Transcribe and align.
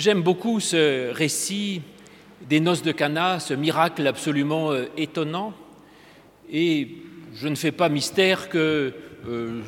J'aime 0.00 0.22
beaucoup 0.22 0.60
ce 0.60 1.12
récit 1.12 1.82
des 2.48 2.58
noces 2.58 2.80
de 2.80 2.90
Cana, 2.90 3.38
ce 3.38 3.52
miracle 3.52 4.06
absolument 4.06 4.72
euh, 4.72 4.86
étonnant. 4.96 5.52
Et 6.50 6.88
je 7.34 7.48
ne 7.48 7.54
fais 7.54 7.70
pas 7.70 7.90
mystère 7.90 8.48
que, 8.48 8.94
euh, 9.28 9.60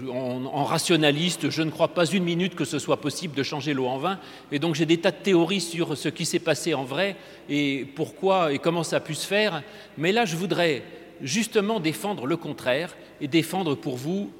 rationaliste, 0.54 1.50
je 1.50 1.60
ne 1.60 1.70
crois 1.70 1.88
pas 1.88 2.06
une 2.06 2.24
minute 2.24 2.54
que 2.54 2.64
ce 2.64 2.78
soit 2.78 3.02
possible 3.02 3.34
de 3.34 3.42
changer 3.42 3.74
l'eau 3.74 3.84
en 3.84 3.98
vin. 3.98 4.18
Et 4.50 4.58
donc 4.58 4.74
j'ai 4.74 4.86
des 4.86 4.96
tas 4.96 5.10
de 5.10 5.16
théories 5.16 5.60
sur 5.60 5.98
ce 5.98 6.08
qui 6.08 6.24
s'est 6.24 6.38
passé 6.38 6.72
en 6.72 6.84
vrai 6.84 7.16
et 7.50 7.84
pourquoi 7.94 8.54
et 8.54 8.58
comment 8.58 8.84
ça 8.84 8.96
a 8.96 9.00
pu 9.00 9.12
se 9.12 9.26
faire. 9.26 9.62
Mais 9.98 10.12
là, 10.12 10.24
je 10.24 10.36
voudrais 10.36 10.82
justement 11.20 11.78
défendre 11.78 12.24
le 12.24 12.38
contraire 12.38 12.96
et 13.20 13.28
défendre 13.28 13.74
pour 13.74 13.98
vous 13.98 14.32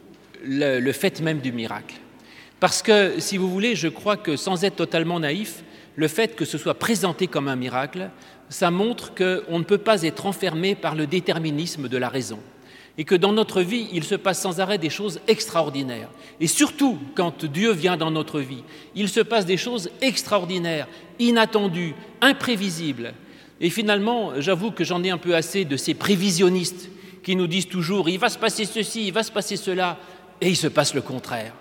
le 0.43 0.93
fait 0.93 1.21
même 1.21 1.41
du 1.41 1.53
miracle. 1.53 1.97
Parce 2.61 2.81
que, 2.81 3.19
si 3.19 3.37
vous 3.37 3.51
voulez, 3.51 3.75
je 3.75 3.89
crois 3.89 4.17
que 4.17 4.37
sans 4.37 4.65
être 4.65 4.77
totalement 4.77 5.21
naïf, 5.21 5.65
le 5.97 6.09
fait 6.09 6.35
que 6.35 6.45
ce 6.45 6.59
soit 6.59 6.79
présenté 6.79 7.27
comme 7.27 7.49
un 7.49 7.57
miracle, 7.57 8.11
ça 8.49 8.71
montre 8.71 9.15
qu'on 9.15 9.59
ne 9.59 9.65
peut 9.65 9.79
pas 9.79 10.03
être 10.03 10.27
enfermé 10.27 10.75
par 10.75 10.95
le 10.95 11.07
déterminisme 11.07 11.89
de 11.89 11.97
la 11.97 12.09
raison 12.09 12.39
et 12.99 13.05
que 13.05 13.15
dans 13.15 13.33
notre 13.33 13.63
vie, 13.63 13.89
il 13.93 14.05
se 14.05 14.15
passe 14.15 14.41
sans 14.41 14.61
arrêt 14.61 14.79
des 14.79 14.91
choses 14.91 15.21
extraordinaires. 15.27 16.11
Et 16.41 16.47
surtout, 16.47 16.99
quand 17.15 17.45
Dieu 17.45 17.73
vient 17.73 17.97
dans 17.97 18.11
notre 18.11 18.41
vie, 18.41 18.65
il 18.95 19.09
se 19.09 19.21
passe 19.21 19.47
des 19.47 19.57
choses 19.57 19.91
extraordinaires, 20.03 20.89
inattendues, 21.19 21.95
imprévisibles. 22.21 23.15
Et 23.61 23.71
finalement, 23.71 24.33
j'avoue 24.39 24.73
que 24.73 24.85
j'en 24.85 25.03
ai 25.03 25.11
un 25.11 25.19
peu 25.19 25.35
assez 25.35 25.65
de 25.65 25.77
ces 25.77 25.95
prévisionnistes 25.95 26.91
qui 27.23 27.37
nous 27.37 27.47
disent 27.47 27.69
toujours 27.69 28.09
il 28.09 28.19
va 28.19 28.29
se 28.29 28.39
passer 28.39 28.65
ceci, 28.65 29.07
il 29.07 29.13
va 29.13 29.23
se 29.23 29.33
passer 29.33 29.57
cela, 29.57 29.99
et 30.41 30.49
il 30.49 30.57
se 30.57 30.67
passe 30.67 30.95
le 30.95 31.03
contraire. 31.03 31.55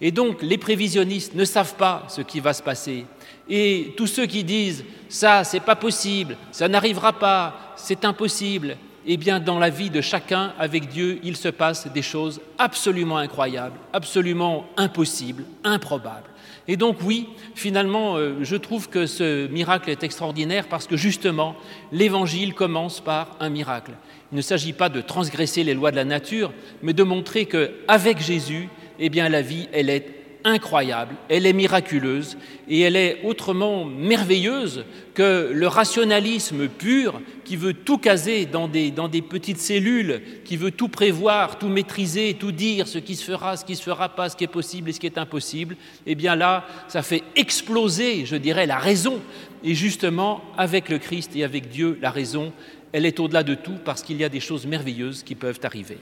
Et 0.00 0.12
donc, 0.12 0.42
les 0.42 0.58
prévisionnistes 0.58 1.34
ne 1.34 1.44
savent 1.44 1.74
pas 1.74 2.04
ce 2.08 2.20
qui 2.20 2.40
va 2.40 2.52
se 2.52 2.62
passer. 2.62 3.04
Et 3.48 3.94
tous 3.96 4.06
ceux 4.06 4.26
qui 4.26 4.44
disent 4.44 4.84
ça, 5.08 5.42
c'est 5.44 5.60
pas 5.60 5.76
possible, 5.76 6.36
ça 6.52 6.68
n'arrivera 6.68 7.14
pas, 7.14 7.74
c'est 7.76 8.04
impossible, 8.04 8.76
eh 9.06 9.16
bien, 9.16 9.40
dans 9.40 9.58
la 9.58 9.70
vie 9.70 9.90
de 9.90 10.02
chacun, 10.02 10.52
avec 10.58 10.88
Dieu, 10.88 11.18
il 11.22 11.36
se 11.36 11.48
passe 11.48 11.90
des 11.90 12.02
choses 12.02 12.40
absolument 12.58 13.16
incroyables, 13.16 13.78
absolument 13.92 14.66
impossibles, 14.76 15.44
improbables. 15.64 16.28
Et 16.70 16.76
donc, 16.76 16.98
oui, 17.02 17.26
finalement, 17.54 18.16
euh, 18.16 18.34
je 18.42 18.56
trouve 18.56 18.90
que 18.90 19.06
ce 19.06 19.46
miracle 19.46 19.88
est 19.88 20.02
extraordinaire 20.02 20.68
parce 20.68 20.86
que 20.86 20.98
justement, 20.98 21.56
l'évangile 21.90 22.52
commence 22.52 23.00
par 23.00 23.34
un 23.40 23.48
miracle. 23.48 23.92
Il 24.30 24.36
ne 24.36 24.42
s'agit 24.42 24.74
pas 24.74 24.90
de 24.90 25.00
transgresser 25.00 25.64
les 25.64 25.72
lois 25.72 25.90
de 25.90 25.96
la 25.96 26.04
nature, 26.04 26.52
mais 26.82 26.92
de 26.92 27.02
montrer 27.02 27.46
qu'avec 27.46 28.20
Jésus, 28.20 28.68
eh 28.98 29.08
bien, 29.08 29.28
la 29.28 29.42
vie, 29.42 29.68
elle 29.72 29.90
est 29.90 30.18
incroyable, 30.44 31.14
elle 31.28 31.46
est 31.46 31.52
miraculeuse 31.52 32.36
et 32.68 32.80
elle 32.80 32.96
est 32.96 33.20
autrement 33.24 33.84
merveilleuse 33.84 34.84
que 35.14 35.50
le 35.52 35.66
rationalisme 35.66 36.68
pur 36.68 37.20
qui 37.44 37.56
veut 37.56 37.74
tout 37.74 37.98
caser 37.98 38.46
dans 38.46 38.68
des, 38.68 38.92
petites 39.22 39.58
cellules, 39.58 40.22
qui 40.44 40.56
veut 40.56 40.70
tout 40.70 40.88
prévoir, 40.88 41.58
tout 41.58 41.68
maîtriser, 41.68 42.34
tout 42.34 42.52
dire, 42.52 42.86
ce 42.86 42.98
qui 42.98 43.16
se 43.16 43.24
fera, 43.24 43.56
ce 43.56 43.64
qui 43.64 43.72
ne 43.72 43.76
se 43.76 43.82
fera 43.82 44.08
pas, 44.10 44.28
ce 44.28 44.36
qui 44.36 44.44
est 44.44 44.48
possible 44.48 44.90
et 44.90 44.92
ce 44.92 45.00
qui 45.00 45.06
est 45.06 45.18
impossible. 45.18 45.76
Eh 46.06 46.14
bien 46.14 46.36
là, 46.36 46.66
ça 46.88 47.02
fait 47.02 47.24
exploser, 47.36 48.24
je 48.24 48.36
dirais, 48.36 48.66
la 48.66 48.78
raison. 48.78 49.20
Et 49.64 49.74
justement, 49.74 50.42
avec 50.56 50.88
le 50.88 50.98
Christ 50.98 51.34
et 51.34 51.44
avec 51.44 51.68
Dieu, 51.68 51.98
la 52.00 52.10
raison, 52.10 52.52
elle 52.92 53.06
est 53.06 53.20
au-delà 53.20 53.42
de 53.42 53.54
tout 53.54 53.76
parce 53.84 54.02
qu'il 54.02 54.16
y 54.16 54.24
a 54.24 54.28
des 54.28 54.40
choses 54.40 54.66
merveilleuses 54.66 55.22
qui 55.22 55.34
peuvent 55.34 55.60
arriver. 55.62 55.98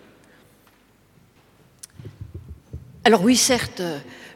Alors 3.07 3.23
oui, 3.23 3.37
certes, 3.37 3.83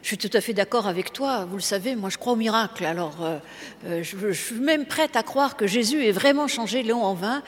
je 0.01 0.07
suis 0.07 0.17
tout 0.17 0.29
à 0.31 0.39
fait 0.39 0.53
d'accord 0.53 0.87
avec 0.87 1.11
toi. 1.11 1.43
Vous 1.43 1.57
le 1.57 1.61
savez, 1.61 1.93
moi 1.97 2.09
je 2.09 2.17
crois 2.17 2.31
au 2.31 2.37
miracle. 2.37 2.85
Alors 2.85 3.17
euh, 3.21 3.37
euh, 3.85 4.01
je, 4.01 4.31
suis 4.31 4.61
même 4.61 4.85
prête 4.85 5.17
à 5.17 5.23
croire 5.23 5.57
que 5.57 5.67
Jésus 5.67 6.05
ait 6.05 6.13
vraiment 6.13 6.47
changé 6.47 6.81
l'eau 6.81 6.99
en 6.99 7.13
vin. 7.13 7.43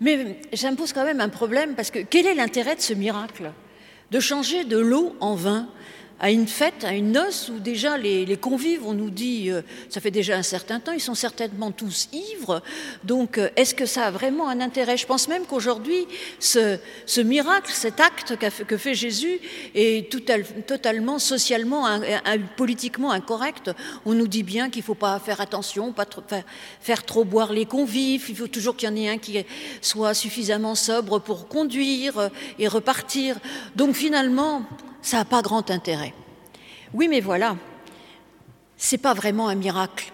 Mais 0.00 0.38
j'impose 0.52 0.92
quand 0.92 1.02
même 1.02 1.20
un 1.20 1.28
problème 1.28 1.74
parce 1.74 1.90
que 1.90 1.98
quel 1.98 2.26
est 2.26 2.36
l'intérêt 2.36 2.76
de 2.76 2.80
ce 2.80 2.94
miracle? 2.94 3.50
De 4.12 4.20
changer 4.20 4.62
de 4.62 4.78
l'eau 4.78 5.16
en 5.18 5.34
vin 5.34 5.66
à 6.20 6.30
une 6.30 6.46
fête, 6.46 6.84
à 6.84 6.92
une 6.92 7.12
noce 7.12 7.48
où 7.48 7.58
déjà 7.58 7.98
les, 7.98 8.36
convives, 8.36 8.86
on 8.86 8.94
nous 8.94 9.10
dit, 9.10 9.50
euh, 9.50 9.62
ça 9.88 10.00
fait 10.00 10.10
déjà 10.10 10.36
un 10.36 10.42
certain 10.42 10.80
temps, 10.80 10.92
ils 10.92 11.00
sont 11.00 11.14
certainement 11.14 11.70
tous 11.70 12.08
ivres. 12.12 12.62
Donc, 13.02 13.38
euh, 13.38 13.48
est-ce 13.56 13.74
que 13.74 13.86
ça 13.86 14.06
a 14.06 14.10
vraiment 14.10 14.48
un 14.48 14.60
intérêt? 14.60 14.96
Je 14.96 15.06
pense 15.06 15.28
même 15.28 15.44
qu'aujourd'hui, 15.46 16.06
ce, 16.38 16.78
miracle, 17.20 17.70
cet 17.72 18.00
acte 18.00 18.36
que 18.36 18.76
fait 18.76 18.94
Jésus 18.94 19.40
est 19.74 20.10
totalement 20.66 21.18
socialement, 21.18 21.86
politiquement 22.56 23.10
incorrect. 23.10 23.70
On 24.04 24.12
nous 24.12 24.28
dit 24.28 24.42
bien 24.42 24.70
qu'il 24.70 24.80
ne 24.80 24.86
faut 24.86 24.94
pas 24.94 25.18
faire 25.18 25.40
attention, 25.40 25.92
pas 25.92 26.06
faire 26.80 27.04
trop 27.04 27.24
boire 27.24 27.52
les 27.52 27.66
convives. 27.66 28.26
Il 28.28 28.36
faut 28.36 28.48
toujours 28.48 28.76
qu'il 28.76 28.88
y 28.88 28.92
en 28.92 28.96
ait 28.96 29.08
un 29.08 29.18
qui 29.18 29.44
soit 29.80 30.14
suffisamment 30.14 30.74
sobre 30.74 31.18
pour 31.18 31.48
conduire 31.48 32.18
euh, 32.18 32.28
et 32.58 32.68
repartir. 32.68 33.36
Donc, 33.76 33.94
finalement, 33.94 34.62
ça 35.04 35.18
n'a 35.18 35.24
pas 35.26 35.42
grand 35.42 35.70
intérêt. 35.70 36.14
Oui, 36.94 37.08
mais 37.08 37.20
voilà, 37.20 37.56
c'est 38.76 38.98
pas 38.98 39.12
vraiment 39.12 39.48
un 39.48 39.54
miracle. 39.54 40.10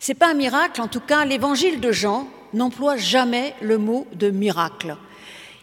C'est 0.00 0.14
pas 0.14 0.30
un 0.30 0.34
miracle, 0.34 0.82
en 0.82 0.88
tout 0.88 1.00
cas, 1.00 1.24
l'évangile 1.24 1.78
de 1.80 1.92
Jean 1.92 2.26
n'emploie 2.52 2.96
jamais 2.96 3.54
le 3.62 3.78
mot 3.78 4.08
de 4.14 4.30
miracle. 4.30 4.96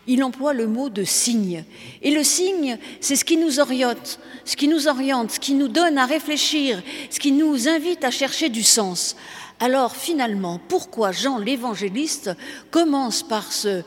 Il 0.07 0.23
emploie 0.23 0.53
le 0.53 0.67
mot 0.67 0.89
de 0.89 1.03
signe. 1.03 1.66
Et 2.01 2.11
le 2.11 2.23
signe, 2.23 2.79
c'est 3.01 3.17
ce 3.17 3.25
qui 3.25 3.35
nous 3.35 3.59
oriente, 3.59 4.22
ce 4.45 4.56
qui 4.56 4.69
nous 4.69 4.88
oriente, 4.88 5.31
ce 5.31 5.39
qui 5.41 5.53
nous 5.53 5.67
donne 5.67 5.97
à 5.97 6.06
réfléchir, 6.06 6.81
ce 7.09 7.19
qui 7.19 7.33
nous 7.33 7.67
invite 7.67 8.06
à 8.06 8.09
chercher 8.09 8.47
du 8.47 8.63
sens. 8.63 9.17
Alors 9.59 9.97
finalement, 9.97 10.61
pourquoi 10.69 11.11
Jean 11.11 11.38
l'évangéliste 11.39 12.31
commence 12.71 13.21
par 13.21 13.51
ce 13.51 13.83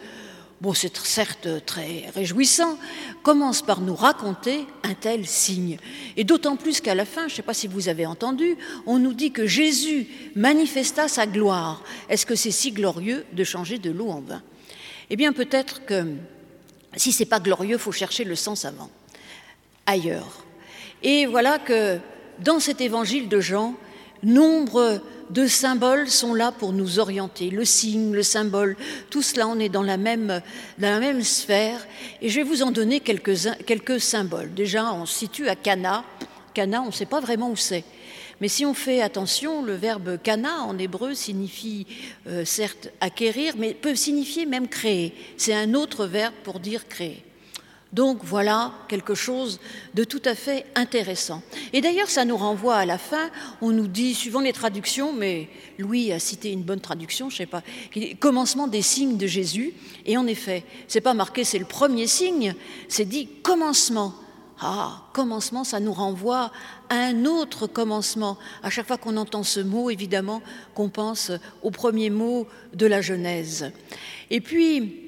bon, 0.62 0.72
c'est 0.74 0.96
certes 0.96 1.48
très 1.66 2.04
réjouissant, 2.14 2.78
commence 3.24 3.62
par 3.62 3.80
nous 3.80 3.96
raconter 3.96 4.64
un 4.84 4.94
tel 4.94 5.26
signe. 5.26 5.76
Et 6.16 6.22
d'autant 6.22 6.54
plus 6.54 6.80
qu'à 6.80 6.94
la 6.94 7.04
fin, 7.04 7.22
je 7.22 7.32
ne 7.32 7.36
sais 7.36 7.42
pas 7.42 7.52
si 7.52 7.66
vous 7.66 7.88
avez 7.88 8.06
entendu, 8.06 8.56
on 8.86 9.00
nous 9.00 9.12
dit 9.12 9.32
que 9.32 9.44
Jésus 9.44 10.06
manifesta 10.36 11.08
sa 11.08 11.26
gloire. 11.26 11.82
Est-ce 12.08 12.24
que 12.24 12.36
c'est 12.36 12.52
si 12.52 12.70
glorieux 12.70 13.26
de 13.32 13.42
changer 13.42 13.78
de 13.78 13.90
l'eau 13.90 14.10
en 14.10 14.20
vin 14.20 14.40
Eh 15.10 15.16
bien, 15.16 15.32
peut-être 15.32 15.84
que 15.84 16.06
si 16.94 17.10
c'est 17.10 17.26
pas 17.26 17.40
glorieux, 17.40 17.76
faut 17.76 17.90
chercher 17.90 18.22
le 18.22 18.36
sens 18.36 18.64
avant, 18.64 18.90
ailleurs. 19.86 20.44
Et 21.02 21.26
voilà 21.26 21.58
que 21.58 21.98
dans 22.38 22.60
cet 22.60 22.80
évangile 22.80 23.28
de 23.28 23.40
Jean, 23.40 23.74
nombre 24.22 25.00
de 25.32 25.46
symboles 25.46 26.10
sont 26.10 26.34
là 26.34 26.52
pour 26.52 26.72
nous 26.74 26.98
orienter. 26.98 27.48
Le 27.48 27.64
signe, 27.64 28.12
le 28.12 28.22
symbole, 28.22 28.76
tout 29.08 29.22
cela, 29.22 29.48
on 29.48 29.58
est 29.58 29.70
dans 29.70 29.82
la 29.82 29.96
même, 29.96 30.42
dans 30.78 30.90
la 30.90 31.00
même 31.00 31.22
sphère. 31.22 31.86
Et 32.20 32.28
je 32.28 32.36
vais 32.36 32.42
vous 32.42 32.62
en 32.62 32.70
donner 32.70 33.00
quelques, 33.00 33.64
quelques 33.64 33.98
symboles. 33.98 34.52
Déjà, 34.52 34.92
on 34.92 35.06
se 35.06 35.18
situe 35.18 35.48
à 35.48 35.56
Cana. 35.56 36.04
Cana, 36.52 36.82
on 36.82 36.86
ne 36.86 36.92
sait 36.92 37.06
pas 37.06 37.20
vraiment 37.20 37.50
où 37.50 37.56
c'est. 37.56 37.84
Mais 38.42 38.48
si 38.48 38.66
on 38.66 38.74
fait 38.74 39.00
attention, 39.00 39.62
le 39.62 39.74
verbe 39.74 40.18
kana 40.22 40.64
en 40.64 40.76
hébreu 40.76 41.14
signifie 41.14 41.86
euh, 42.26 42.44
certes 42.44 42.90
acquérir, 43.00 43.54
mais 43.56 43.72
peut 43.72 43.94
signifier 43.94 44.44
même 44.44 44.68
créer. 44.68 45.14
C'est 45.38 45.54
un 45.54 45.72
autre 45.72 46.04
verbe 46.04 46.34
pour 46.44 46.60
dire 46.60 46.88
créer. 46.88 47.24
Donc 47.92 48.20
voilà 48.22 48.72
quelque 48.88 49.14
chose 49.14 49.60
de 49.92 50.04
tout 50.04 50.22
à 50.24 50.34
fait 50.34 50.64
intéressant. 50.74 51.42
Et 51.74 51.82
d'ailleurs, 51.82 52.08
ça 52.08 52.24
nous 52.24 52.36
renvoie 52.36 52.76
à 52.76 52.86
la 52.86 52.96
fin, 52.96 53.30
on 53.60 53.70
nous 53.70 53.86
dit, 53.86 54.14
suivant 54.14 54.40
les 54.40 54.54
traductions, 54.54 55.12
mais 55.12 55.48
Louis 55.78 56.10
a 56.10 56.18
cité 56.18 56.50
une 56.50 56.62
bonne 56.62 56.80
traduction, 56.80 57.28
je 57.28 57.34
ne 57.34 57.38
sais 57.38 57.46
pas, 57.46 57.62
commencement 58.18 58.66
des 58.66 58.82
signes 58.82 59.18
de 59.18 59.26
Jésus. 59.26 59.74
Et 60.06 60.16
en 60.16 60.26
effet, 60.26 60.64
c'est 60.88 61.02
pas 61.02 61.14
marqué, 61.14 61.44
c'est 61.44 61.58
le 61.58 61.66
premier 61.66 62.06
signe, 62.06 62.54
c'est 62.88 63.04
dit 63.04 63.28
commencement. 63.42 64.14
Ah, 64.64 65.08
commencement, 65.12 65.64
ça 65.64 65.80
nous 65.80 65.92
renvoie 65.92 66.52
à 66.88 66.94
un 66.94 67.24
autre 67.24 67.66
commencement. 67.66 68.38
À 68.62 68.70
chaque 68.70 68.86
fois 68.86 68.96
qu'on 68.96 69.16
entend 69.16 69.42
ce 69.42 69.58
mot, 69.58 69.90
évidemment, 69.90 70.40
qu'on 70.74 70.88
pense 70.88 71.32
au 71.62 71.72
premier 71.72 72.10
mot 72.10 72.46
de 72.72 72.86
la 72.86 73.00
Genèse. 73.00 73.72
Et 74.30 74.40
puis, 74.40 75.01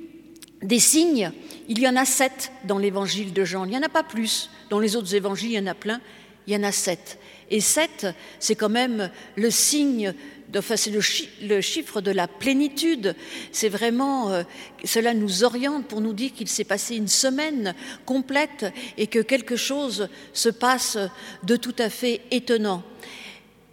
des 0.64 0.78
signes, 0.78 1.30
il 1.68 1.78
y 1.78 1.86
en 1.86 1.96
a 1.96 2.04
sept 2.04 2.50
dans 2.64 2.78
l'évangile 2.78 3.32
de 3.32 3.44
Jean. 3.44 3.64
Il 3.64 3.70
n'y 3.70 3.76
en 3.76 3.82
a 3.82 3.88
pas 3.88 4.02
plus. 4.02 4.50
Dans 4.70 4.80
les 4.80 4.96
autres 4.96 5.14
évangiles, 5.14 5.50
il 5.50 5.56
y 5.56 5.58
en 5.58 5.66
a 5.66 5.74
plein. 5.74 6.00
Il 6.46 6.54
y 6.54 6.56
en 6.56 6.62
a 6.62 6.72
sept. 6.72 7.18
Et 7.50 7.60
sept, 7.60 8.06
c'est 8.38 8.54
quand 8.54 8.70
même 8.70 9.10
le 9.36 9.50
signe, 9.50 10.14
enfin, 10.56 10.76
c'est 10.76 10.90
le, 10.90 11.60
chiffre 11.60 12.00
de 12.00 12.10
la 12.10 12.26
plénitude. 12.26 13.14
C'est 13.52 13.68
vraiment, 13.68 14.30
euh, 14.30 14.42
cela 14.84 15.12
nous 15.12 15.44
oriente 15.44 15.86
pour 15.86 16.00
nous 16.00 16.14
dire 16.14 16.32
qu'il 16.32 16.48
s'est 16.48 16.64
passé 16.64 16.96
une 16.96 17.08
semaine 17.08 17.74
complète 18.06 18.66
et 18.96 19.06
que 19.06 19.18
quelque 19.18 19.56
chose 19.56 20.08
se 20.32 20.48
passe 20.48 20.96
de 21.42 21.56
tout 21.56 21.76
à 21.78 21.90
fait 21.90 22.22
étonnant. 22.30 22.82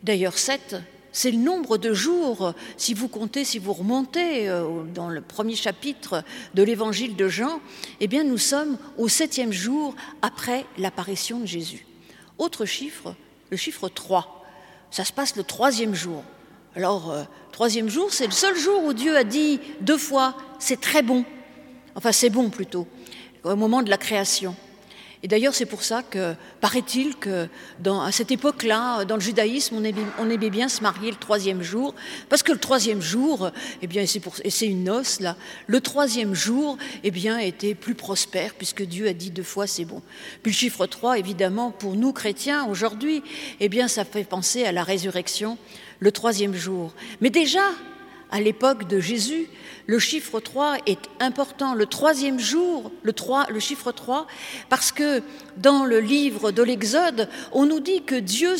D'ailleurs, 0.04 0.38
sept, 0.38 0.76
c'est 1.12 1.32
le 1.32 1.38
nombre 1.38 1.78
de 1.78 1.94
jours, 1.94 2.54
si 2.78 2.94
vous 2.94 3.08
comptez, 3.08 3.44
si 3.44 3.60
vous 3.60 3.74
remontez 3.74 4.50
euh, 4.50 4.84
dans 4.94 5.10
le 5.10 5.22
premier 5.22 5.56
chapitre 5.56 6.24
de 6.54 6.64
l'évangile 6.64 7.16
de 7.16 7.28
Jean, 7.28 7.60
eh 8.00 8.08
bien 8.08 8.24
nous 8.24 8.38
sommes 8.38 8.78
au 8.98 9.08
septième 9.08 9.52
jour 9.52 9.96
après 10.22 10.66
l'apparition 10.78 11.40
de 11.40 11.46
Jésus. 11.46 11.86
Autre 12.38 12.66
chiffre, 12.66 13.16
le 13.50 13.58
chiffre 13.58 13.90
3. 13.90 14.46
ça 14.90 15.04
se 15.04 15.14
passe 15.14 15.36
le 15.36 15.44
troisième 15.44 15.96
jour. 15.96 16.24
Alors, 16.76 17.12
euh, 17.12 17.24
troisième 17.52 17.90
jour, 17.90 18.12
c'est 18.12 18.26
le 18.26 18.32
seul 18.32 18.56
jour 18.58 18.84
où 18.86 18.94
Dieu 18.94 19.18
a 19.18 19.26
dit 19.26 19.60
deux 19.82 19.98
fois, 19.98 20.38
c'est 20.60 20.80
très 20.80 21.02
bon. 21.02 21.26
Enfin, 21.96 22.14
c'est 22.14 22.30
bon 22.30 22.50
plutôt, 22.50 22.88
au 23.44 23.56
moment 23.58 23.84
de 23.84 23.90
la 23.90 23.98
création. 23.98 24.56
Et 25.24 25.28
d'ailleurs, 25.28 25.54
c'est 25.54 25.68
pour 25.68 25.84
ça 25.84 26.02
que, 26.02 26.34
paraît-il 26.62 27.16
que 27.16 27.48
dans, 27.80 28.02
à 28.02 28.12
cette 28.12 28.32
époque-là, 28.32 29.06
dans 29.06 29.16
le 29.16 29.22
judaïsme, 29.22 29.76
on 29.76 30.30
aimait, 30.30 30.50
bien 30.50 30.68
se 30.68 30.82
marier 30.82 31.12
le 31.12 31.18
troisième 31.18 31.62
jour, 31.62 31.94
parce 32.28 32.42
que 32.42 32.52
le 32.52 32.58
troisième 32.58 33.02
jour, 33.02 33.52
eh 33.82 33.88
bien, 33.88 34.04
et 34.04 34.50
c'est 34.50 34.66
une 34.66 34.84
noce 34.84 35.20
là, 35.20 35.36
le 35.68 35.80
troisième 35.80 36.34
jour, 36.34 36.78
eh 37.04 37.12
bien, 37.12 37.38
était 37.38 37.76
plus 37.76 37.94
prospère, 37.94 38.56
puisque 38.56 38.82
Dieu 38.82 39.08
a 39.08 39.14
dit 39.14 39.30
deux 39.30 39.44
fois 39.44 39.68
c'est 39.68 39.86
bon. 39.86 40.02
Puis 40.42 40.52
le 40.52 40.58
chiffre 40.58 40.88
3, 40.88 41.20
évidemment, 41.20 41.70
pour 41.70 41.96
nous 41.96 42.14
chrétiens 42.14 42.66
aujourd'hui, 42.66 43.22
eh 43.60 43.70
bien, 43.70 43.88
ça 43.88 44.06
fait 44.06 44.24
penser 44.24 44.66
à 44.66 44.72
la 44.72 44.84
résurrection, 44.84 45.58
le 46.00 46.12
troisième 46.12 46.56
jour. 46.56 46.94
Mais 47.22 47.30
déjà, 47.30 47.62
à 48.32 48.40
l'époque 48.40 48.88
de 48.88 49.00
Jésus, 49.00 49.48
le 49.88 50.00
chiffre 50.00 50.40
3 50.40 50.78
est 50.86 51.00
important, 51.20 51.74
le 51.74 51.86
troisième 51.86 52.40
jour, 52.40 52.92
le, 53.04 53.12
3, 53.12 53.48
le 53.50 53.60
chiffre 53.60 53.92
3, 53.92 54.26
parce 54.70 54.92
que 54.92 55.22
dans 55.58 55.84
le 55.84 56.00
livre 56.00 56.52
de 56.52 56.64
l'Exode, 56.64 57.28
on 57.52 57.66
nous 57.66 57.82
dit 57.82 58.04
que 58.04 58.16
Dieu 58.16 58.56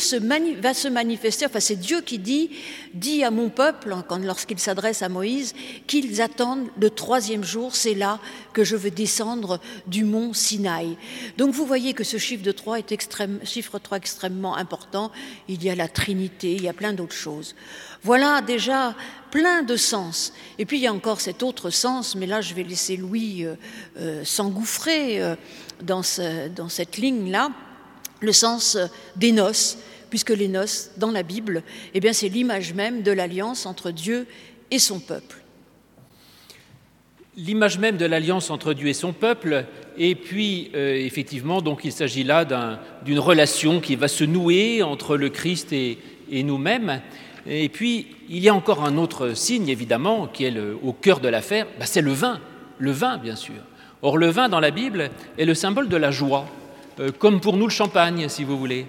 va 0.60 0.74
se 0.74 0.88
manifester, 0.88 1.46
enfin 1.46 1.60
c'est 1.60 1.76
Dieu 1.76 2.02
qui 2.02 2.18
dit, 2.18 2.50
dit 2.94 3.24
à 3.24 3.30
mon 3.30 3.48
peuple, 3.48 3.92
hein, 3.92 4.18
lorsqu'il 4.20 4.58
s'adresse 4.58 5.02
à 5.02 5.08
Moïse, 5.08 5.54
qu'ils 5.86 6.20
attendent 6.20 6.68
le 6.80 6.90
troisième 6.90 7.44
jour, 7.44 7.74
c'est 7.74 7.94
là 7.94 8.18
que 8.52 8.64
je 8.64 8.76
veux 8.76 8.90
descendre 8.90 9.60
du 9.86 10.04
mont 10.04 10.32
Sinaï. 10.32 10.96
Donc 11.38 11.54
vous 11.54 11.66
voyez 11.66 11.94
que 11.94 12.04
ce 12.04 12.18
chiffre, 12.18 12.42
de 12.42 12.52
3 12.52 12.78
est 12.78 12.92
extrême, 12.92 13.40
chiffre 13.44 13.78
3 13.78 13.98
extrêmement 13.98 14.56
important, 14.56 15.10
il 15.48 15.62
y 15.62 15.70
a 15.70 15.74
la 15.74 15.88
Trinité, 15.88 16.52
il 16.52 16.62
y 16.62 16.68
a 16.68 16.72
plein 16.72 16.92
d'autres 16.92 17.14
choses. 17.14 17.54
Voilà 18.02 18.40
déjà 18.42 18.94
plein 19.30 19.62
de 19.62 19.76
sens. 19.76 20.32
Et 20.58 20.66
puis 20.66 20.78
il 20.78 20.82
y 20.82 20.86
a 20.86 20.92
encore 20.92 21.20
cet 21.20 21.42
autre 21.42 21.70
sens, 21.70 22.14
mais 22.16 22.26
là 22.26 22.40
je 22.40 22.54
vais 22.54 22.64
laisser 22.64 22.96
Louis 22.96 23.44
euh, 23.44 23.54
euh, 23.98 24.24
s'engouffrer 24.24 25.22
euh, 25.22 25.36
dans, 25.82 26.02
cette 26.02 26.96
ligne-là, 26.98 27.50
le 28.20 28.32
sens 28.32 28.76
des 29.16 29.32
noces, 29.32 29.78
puisque 30.12 30.28
les 30.28 30.48
noces, 30.48 30.90
dans 30.98 31.10
la 31.10 31.22
Bible, 31.22 31.62
eh 31.94 32.00
bien 32.00 32.12
c'est 32.12 32.28
l'image 32.28 32.74
même 32.74 33.00
de 33.00 33.12
l'alliance 33.12 33.64
entre 33.64 33.90
Dieu 33.90 34.26
et 34.70 34.78
son 34.78 35.00
peuple. 35.00 35.38
L'image 37.34 37.78
même 37.78 37.96
de 37.96 38.04
l'alliance 38.04 38.50
entre 38.50 38.74
Dieu 38.74 38.88
et 38.88 38.92
son 38.92 39.14
peuple, 39.14 39.64
et 39.96 40.14
puis 40.14 40.70
effectivement, 40.74 41.62
donc 41.62 41.80
il 41.84 41.92
s'agit 41.92 42.24
là 42.24 42.44
d'une 43.06 43.18
relation 43.18 43.80
qui 43.80 43.96
va 43.96 44.06
se 44.06 44.24
nouer 44.24 44.82
entre 44.82 45.16
le 45.16 45.30
Christ 45.30 45.72
et, 45.72 45.96
et 46.30 46.42
nous-mêmes. 46.42 47.00
Et 47.46 47.70
puis, 47.70 48.08
il 48.28 48.40
y 48.40 48.50
a 48.50 48.54
encore 48.54 48.84
un 48.84 48.98
autre 48.98 49.32
signe, 49.32 49.70
évidemment, 49.70 50.26
qui 50.26 50.44
est 50.44 50.54
au 50.82 50.92
cœur 50.92 51.20
de 51.20 51.28
l'affaire, 51.28 51.66
bah, 51.78 51.86
c'est 51.86 52.02
le 52.02 52.12
vin, 52.12 52.38
le 52.78 52.90
vin, 52.90 53.16
bien 53.16 53.34
sûr. 53.34 53.62
Or, 54.02 54.18
le 54.18 54.28
vin 54.28 54.50
dans 54.50 54.60
la 54.60 54.72
Bible 54.72 55.10
est 55.38 55.46
le 55.46 55.54
symbole 55.54 55.88
de 55.88 55.96
la 55.96 56.10
joie, 56.10 56.44
euh, 57.00 57.10
comme 57.18 57.40
pour 57.40 57.56
nous 57.56 57.66
le 57.66 57.72
champagne, 57.72 58.28
si 58.28 58.44
vous 58.44 58.58
voulez. 58.58 58.84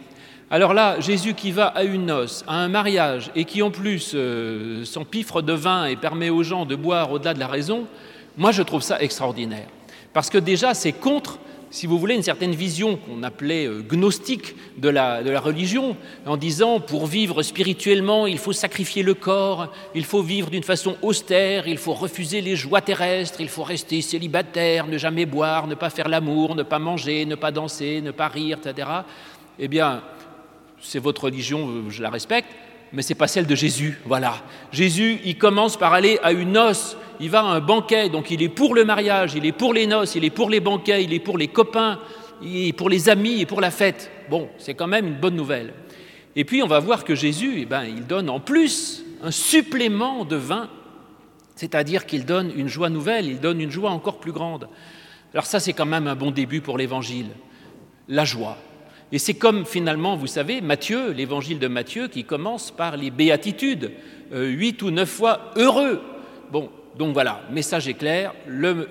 Alors 0.51 0.73
là, 0.73 0.99
Jésus 0.99 1.33
qui 1.33 1.51
va 1.51 1.67
à 1.67 1.83
une 1.83 2.05
noce, 2.05 2.43
à 2.47 2.55
un 2.55 2.67
mariage, 2.67 3.31
et 3.35 3.45
qui 3.45 3.61
en 3.61 3.71
plus 3.71 4.11
euh, 4.13 4.85
s'empiffre 4.85 5.41
de 5.41 5.53
vin 5.53 5.85
et 5.85 5.95
permet 5.95 6.29
aux 6.29 6.43
gens 6.43 6.65
de 6.65 6.75
boire 6.75 7.11
au-delà 7.11 7.33
de 7.33 7.39
la 7.39 7.47
raison, 7.47 7.85
moi 8.37 8.51
je 8.51 8.61
trouve 8.61 8.81
ça 8.81 9.01
extraordinaire. 9.01 9.67
Parce 10.13 10.29
que 10.29 10.37
déjà, 10.37 10.73
c'est 10.73 10.91
contre 10.91 11.39
si 11.73 11.87
vous 11.87 11.97
voulez, 11.97 12.13
une 12.13 12.21
certaine 12.21 12.53
vision 12.53 12.97
qu'on 12.97 13.23
appelait 13.23 13.65
euh, 13.65 13.81
gnostique 13.81 14.55
de 14.77 14.89
la, 14.89 15.23
de 15.23 15.31
la 15.31 15.39
religion, 15.39 15.97
en 16.27 16.37
disant 16.37 16.79
pour 16.79 17.07
vivre 17.07 17.41
spirituellement, 17.41 18.27
il 18.27 18.37
faut 18.37 18.53
sacrifier 18.53 19.01
le 19.01 19.15
corps, 19.15 19.73
il 19.95 20.05
faut 20.05 20.21
vivre 20.21 20.51
d'une 20.51 20.61
façon 20.61 20.95
austère, 21.01 21.67
il 21.67 21.79
faut 21.79 21.93
refuser 21.93 22.41
les 22.41 22.55
joies 22.55 22.81
terrestres, 22.81 23.41
il 23.41 23.49
faut 23.49 23.63
rester 23.63 24.03
célibataire, 24.03 24.85
ne 24.85 24.99
jamais 24.99 25.25
boire, 25.25 25.65
ne 25.65 25.73
pas 25.73 25.89
faire 25.89 26.09
l'amour, 26.09 26.53
ne 26.53 26.61
pas 26.61 26.77
manger, 26.77 27.25
ne 27.25 27.33
pas 27.33 27.49
danser, 27.49 28.01
ne 28.01 28.11
pas 28.11 28.27
rire, 28.27 28.59
etc. 28.63 28.87
Eh 29.57 29.67
bien, 29.67 30.03
c'est 30.83 30.99
votre 30.99 31.25
religion, 31.25 31.89
je 31.89 32.01
la 32.01 32.09
respecte, 32.09 32.49
mais 32.91 33.01
ce 33.01 33.09
n'est 33.09 33.17
pas 33.17 33.27
celle 33.27 33.47
de 33.47 33.55
Jésus. 33.55 33.99
Voilà. 34.05 34.35
Jésus, 34.71 35.19
il 35.25 35.37
commence 35.37 35.77
par 35.77 35.93
aller 35.93 36.19
à 36.21 36.31
une 36.31 36.51
noce, 36.51 36.95
il 37.19 37.29
va 37.29 37.39
à 37.39 37.45
un 37.45 37.59
banquet, 37.59 38.09
donc 38.09 38.29
il 38.29 38.43
est 38.43 38.49
pour 38.49 38.75
le 38.75 38.85
mariage, 38.85 39.33
il 39.35 39.45
est 39.45 39.51
pour 39.51 39.73
les 39.73 39.87
noces, 39.87 40.15
il 40.15 40.23
est 40.23 40.29
pour 40.29 40.49
les 40.49 40.59
banquets, 40.59 41.03
il 41.03 41.13
est 41.13 41.19
pour 41.19 41.37
les 41.37 41.47
copains, 41.47 41.99
il 42.41 42.67
est 42.67 42.73
pour 42.73 42.89
les 42.89 43.09
amis 43.09 43.41
et 43.41 43.45
pour 43.45 43.61
la 43.61 43.71
fête. 43.71 44.11
Bon, 44.29 44.49
c'est 44.57 44.75
quand 44.75 44.87
même 44.87 45.07
une 45.07 45.19
bonne 45.19 45.35
nouvelle. 45.35 45.73
Et 46.35 46.45
puis 46.45 46.61
on 46.63 46.67
va 46.67 46.79
voir 46.79 47.03
que 47.03 47.15
Jésus, 47.15 47.55
eh 47.57 47.65
ben, 47.65 47.83
il 47.83 48.05
donne 48.05 48.29
en 48.29 48.39
plus 48.39 49.03
un 49.23 49.31
supplément 49.31 50.25
de 50.25 50.35
vin, 50.35 50.69
c'est-à-dire 51.55 52.05
qu'il 52.05 52.25
donne 52.25 52.51
une 52.55 52.67
joie 52.67 52.89
nouvelle, 52.89 53.25
il 53.25 53.39
donne 53.39 53.61
une 53.61 53.71
joie 53.71 53.91
encore 53.91 54.19
plus 54.19 54.31
grande. 54.31 54.67
Alors 55.33 55.45
ça, 55.45 55.59
c'est 55.59 55.73
quand 55.73 55.85
même 55.85 56.07
un 56.07 56.15
bon 56.15 56.31
début 56.31 56.61
pour 56.61 56.77
l'Évangile, 56.77 57.29
la 58.07 58.25
joie. 58.25 58.57
Et 59.13 59.19
c'est 59.19 59.35
comme 59.35 59.63
finalement, 59.63 60.15
vous 60.15 60.25
savez, 60.25 60.59
Matthieu, 60.59 61.11
l'évangile 61.11 61.59
de 61.59 61.67
Matthieu, 61.67 62.07
qui 62.07 62.23
commence 62.23 62.71
par 62.71 62.97
les 62.97 63.11
béatitudes, 63.11 63.91
euh, 64.33 64.47
huit 64.47 64.81
ou 64.81 64.89
neuf 64.89 65.07
fois 65.07 65.51
heureux. 65.55 66.01
Bon, 66.51 66.71
donc 66.97 67.13
voilà, 67.13 67.43
message 67.51 67.87
est 67.87 67.93
clair, 67.93 68.33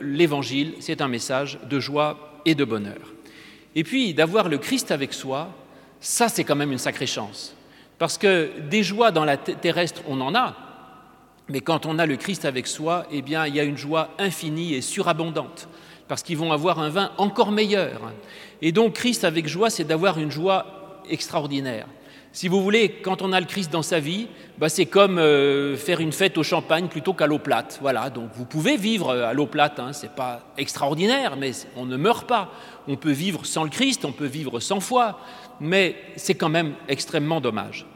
l'évangile, 0.00 0.74
c'est 0.78 1.00
un 1.00 1.08
message 1.08 1.58
de 1.68 1.80
joie 1.80 2.40
et 2.44 2.54
de 2.54 2.64
bonheur. 2.64 3.00
Et 3.74 3.82
puis, 3.82 4.14
d'avoir 4.14 4.48
le 4.48 4.58
Christ 4.58 4.92
avec 4.92 5.12
soi, 5.12 5.48
ça, 5.98 6.28
c'est 6.28 6.44
quand 6.44 6.54
même 6.54 6.70
une 6.70 6.78
sacrée 6.78 7.08
chance. 7.08 7.56
Parce 7.98 8.16
que 8.16 8.50
des 8.70 8.84
joies 8.84 9.10
dans 9.10 9.24
la 9.24 9.36
terrestre, 9.36 10.02
on 10.06 10.20
en 10.20 10.36
a, 10.36 10.54
mais 11.48 11.62
quand 11.62 11.84
on 11.84 11.98
a 11.98 12.06
le 12.06 12.14
Christ 12.14 12.44
avec 12.44 12.68
soi, 12.68 13.06
eh 13.10 13.22
bien, 13.22 13.48
il 13.48 13.56
y 13.56 13.60
a 13.60 13.64
une 13.64 13.76
joie 13.76 14.10
infinie 14.20 14.74
et 14.74 14.82
surabondante, 14.82 15.68
parce 16.12 16.22
qu'ils 16.22 16.36
vont 16.36 16.52
avoir 16.52 16.78
un 16.78 16.90
vin 16.90 17.10
encore 17.16 17.52
meilleur. 17.52 18.12
Et 18.60 18.70
donc 18.70 18.92
Christ 18.92 19.24
avec 19.24 19.48
joie, 19.48 19.70
c'est 19.70 19.84
d'avoir 19.84 20.18
une 20.18 20.30
joie 20.30 21.00
extraordinaire. 21.08 21.86
Si 22.32 22.48
vous 22.48 22.62
voulez, 22.62 22.90
quand 23.02 23.22
on 23.22 23.32
a 23.32 23.40
le 23.40 23.46
Christ 23.46 23.72
dans 23.72 23.80
sa 23.80 23.98
vie, 23.98 24.28
bah 24.58 24.68
c'est 24.68 24.84
comme 24.84 25.16
euh, 25.16 25.74
faire 25.74 26.00
une 26.00 26.12
fête 26.12 26.36
au 26.36 26.42
champagne 26.42 26.88
plutôt 26.88 27.14
qu'à 27.14 27.26
l'eau 27.26 27.38
plate. 27.38 27.78
Voilà, 27.80 28.10
donc 28.10 28.28
vous 28.34 28.44
pouvez 28.44 28.76
vivre 28.76 29.08
euh, 29.08 29.26
à 29.26 29.32
l'eau 29.32 29.46
plate, 29.46 29.80
hein, 29.80 29.94
c'est 29.94 30.14
pas 30.14 30.42
extraordinaire, 30.58 31.38
mais 31.38 31.52
on 31.76 31.86
ne 31.86 31.96
meurt 31.96 32.28
pas. 32.28 32.50
On 32.88 32.96
peut 32.96 33.10
vivre 33.10 33.46
sans 33.46 33.64
le 33.64 33.70
Christ, 33.70 34.04
on 34.04 34.12
peut 34.12 34.26
vivre 34.26 34.60
sans 34.60 34.80
foi, 34.80 35.18
mais 35.60 35.96
c'est 36.16 36.34
quand 36.34 36.50
même 36.50 36.74
extrêmement 36.88 37.40
dommage. 37.40 37.86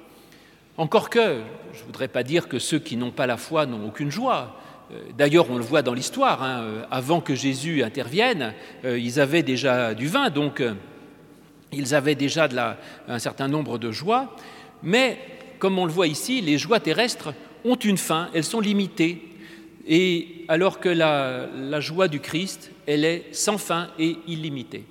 Encore 0.78 1.10
que, 1.10 1.42
je 1.74 1.80
ne 1.80 1.84
voudrais 1.84 2.08
pas 2.08 2.22
dire 2.22 2.48
que 2.48 2.58
ceux 2.58 2.78
qui 2.78 2.96
n'ont 2.96 3.10
pas 3.10 3.26
la 3.26 3.36
foi 3.36 3.66
n'ont 3.66 3.86
aucune 3.86 4.10
joie. 4.10 4.56
Euh, 4.92 5.02
d'ailleurs, 5.16 5.50
on 5.50 5.58
le 5.58 5.64
voit 5.64 5.82
dans 5.82 5.94
l'histoire, 5.94 6.42
hein, 6.42 6.62
euh, 6.62 6.82
avant 6.90 7.20
que 7.20 7.34
Jésus 7.34 7.82
intervienne, 7.82 8.54
euh, 8.84 8.98
ils 8.98 9.18
avaient 9.18 9.42
déjà 9.42 9.94
du 9.94 10.06
vin, 10.06 10.30
donc 10.30 10.62
ils 11.72 11.94
avaient 11.94 12.14
déjà 12.14 12.48
un 13.08 13.18
certain 13.18 13.48
nombre 13.48 13.78
de 13.78 13.90
joies, 13.90 14.34
mais 14.82 15.18
comme 15.58 15.78
on 15.78 15.86
le 15.86 15.92
voit 15.92 16.06
ici, 16.06 16.40
les 16.40 16.58
joies 16.58 16.80
terrestres 16.80 17.34
ont 17.64 17.76
une 17.76 17.98
fin, 17.98 18.28
elles 18.34 18.44
sont 18.44 18.60
limitées, 18.60 19.22
et 19.88 20.44
alors 20.48 20.78
que 20.78 20.88
la, 20.88 21.80
joie 21.80 22.08
du 22.08 22.20
Christ, 22.20 22.70
elle 22.86 23.04
est 23.04 23.26
sans 23.32 23.58
fin 23.58 23.88
et 23.98 24.16
illimitée. 24.26 24.84